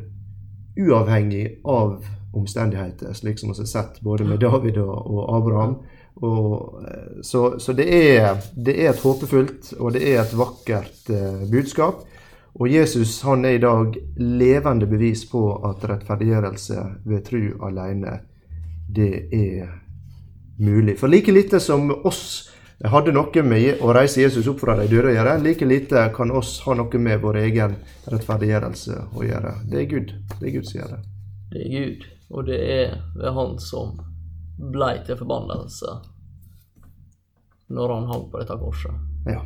[0.77, 1.99] uavhengig av
[2.37, 5.79] omstendigheter, slik som vi har sett både med David og Abraham.
[6.17, 11.11] Og, eh, så så det, er, det er et håpefullt og det er et vakkert
[11.13, 12.07] eh, budskap.
[12.57, 18.21] Og Jesus han er i dag levende bevis på at rettferdiggjørelse ved tru alene,
[18.89, 19.75] det er
[20.59, 20.97] mulig.
[20.99, 22.49] For like lite som oss
[22.85, 26.33] hadde noe med å reise Jesus opp fra de døde å gjøre, like lite kan
[26.33, 27.77] oss ha noe med vår egen
[28.09, 29.53] rettferdiggjørelse å gjøre.
[29.69, 30.13] Det er Gud.
[30.41, 31.01] Det er Gud som gjør det.
[31.53, 33.99] Det er Gud, og det er ved Han som
[34.57, 35.99] blei til forbannelse
[37.69, 38.95] når han hang på dette korset.
[39.27, 39.41] Ja.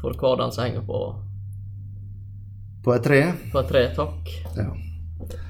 [0.00, 1.00] For hva den som henger på,
[2.84, 3.20] På et tre.
[3.52, 4.70] på et tre, takk, Ja.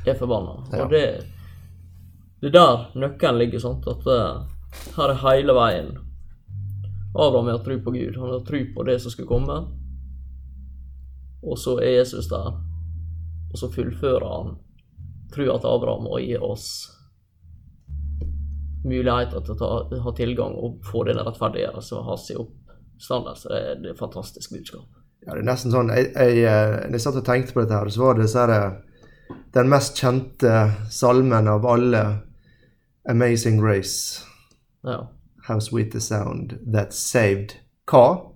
[0.07, 0.65] er forbanna.
[0.73, 0.85] Ja.
[0.85, 1.25] Og det,
[2.41, 4.43] det er der nøkkelen ligger, sånn at eh,
[4.97, 5.95] her er hele veien.
[7.15, 9.59] Abraham har tro på Gud, han har tro på det som skulle komme.
[11.43, 12.55] Og så er Jesus der,
[13.51, 14.57] og så fullfører han
[15.35, 16.69] trua til Abraham og gir oss
[18.85, 23.49] muligheter til å ta, ha tilgang og få den rettferdiggjørelse og ha sin oppstandelse.
[23.49, 25.04] Det er et fantastisk budskap.
[25.25, 27.79] Ja, det er nesten sånn jeg, jeg, eh, Når jeg satt og tenkte på dette,
[27.81, 30.55] her, så var det så her, eh, den mest kjente
[30.93, 32.05] salmen av alle,
[33.05, 34.25] 'Amazing Grace'.
[34.85, 35.07] Ja.
[35.47, 38.33] How sweet the sound that saved Hva?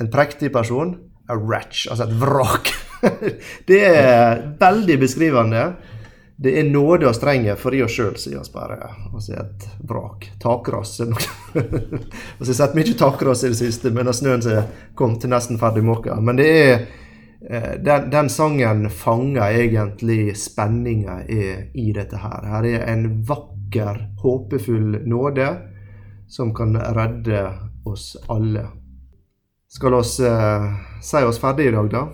[0.00, 0.98] En prektig person?
[1.28, 2.70] A wretch, altså et vrak.
[3.68, 5.62] det er veldig beskrivende.
[6.42, 8.78] Det er nåde og strenge for i oss sjøl, sier oss bare.
[9.12, 10.26] Altså et vrak.
[10.42, 10.96] Takras.
[11.00, 11.12] er
[11.54, 15.60] jeg har sett mye takras i det siste, men den snøen som kom til nesten
[15.60, 16.18] ferdig måka.
[16.20, 16.72] Men det er
[17.46, 22.48] eh, den, den sangen fanger egentlig spenninga i dette her.
[22.56, 25.50] Her er en vakker, håpefull nåde
[26.32, 27.52] som kan redde
[27.84, 28.66] oss alle.
[29.68, 30.66] Skal oss eh,
[31.02, 32.08] si oss ferdig i dag, da?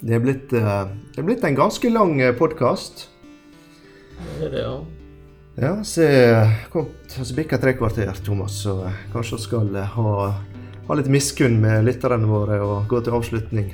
[0.00, 0.84] Det er blitt, eh,
[1.14, 3.08] det er blitt en ganske lang podkast.
[4.38, 4.76] Det er det, ja.
[5.58, 6.02] Ja, så
[6.70, 10.12] kom så bikka tre kvarter, Thomas, så eh, kanskje vi skal eh, ha,
[10.86, 13.72] ha litt miskunn med lytterne våre og gå til avslutning.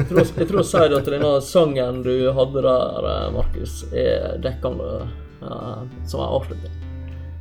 [0.00, 5.04] Jeg tror, jeg tror å at denne sangen du hadde der, eh, Markus, er dekkende
[5.42, 6.78] uh, som en avslutning.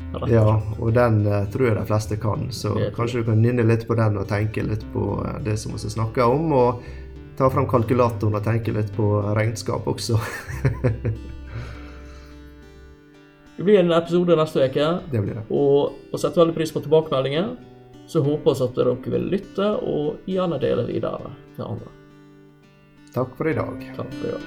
[0.09, 0.31] Rett.
[0.33, 3.85] ja, og den uh, tror jeg de fleste kan, så kanskje du kan nynne litt
[3.87, 6.53] på den og tenke litt på eh, det som vi snakker om.
[6.57, 6.83] og
[7.39, 9.05] Ta fram kalkulatoren og tenke litt på
[9.37, 10.19] regnskap også.
[13.59, 15.41] Det blir en episode neste uke, Det blir det.
[15.51, 17.49] og vi setter veldig pris på tilbakemeldinger.
[18.07, 21.91] Så håper vi at dere vil lytte, og gjerne dele videre til andre.
[23.13, 23.83] Takk for i dag.
[23.99, 24.43] Takk for i dag.